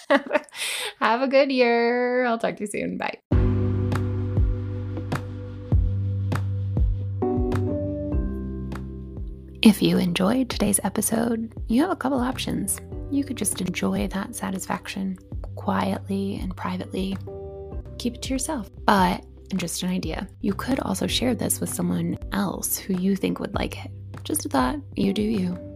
have 0.99 1.21
a 1.21 1.27
good 1.27 1.51
year. 1.51 2.25
I'll 2.25 2.37
talk 2.37 2.57
to 2.57 2.63
you 2.63 2.67
soon. 2.67 2.97
Bye. 2.97 3.19
If 9.63 9.79
you 9.79 9.99
enjoyed 9.99 10.49
today's 10.49 10.79
episode, 10.83 11.53
you 11.67 11.83
have 11.83 11.91
a 11.91 11.95
couple 11.95 12.19
options. 12.19 12.79
You 13.11 13.23
could 13.23 13.37
just 13.37 13.61
enjoy 13.61 14.07
that 14.07 14.35
satisfaction 14.35 15.19
quietly 15.55 16.39
and 16.41 16.57
privately. 16.57 17.15
Keep 17.99 18.15
it 18.15 18.21
to 18.23 18.33
yourself. 18.33 18.71
But, 18.85 19.23
just 19.55 19.83
an 19.83 19.89
idea, 19.89 20.27
you 20.41 20.55
could 20.55 20.79
also 20.79 21.05
share 21.05 21.35
this 21.35 21.59
with 21.59 21.71
someone 21.71 22.17
else 22.31 22.75
who 22.75 22.95
you 22.95 23.15
think 23.15 23.39
would 23.39 23.53
like 23.53 23.85
it. 23.85 23.91
Just 24.23 24.47
a 24.47 24.49
thought, 24.49 24.79
you 24.95 25.13
do 25.13 25.21
you. 25.21 25.70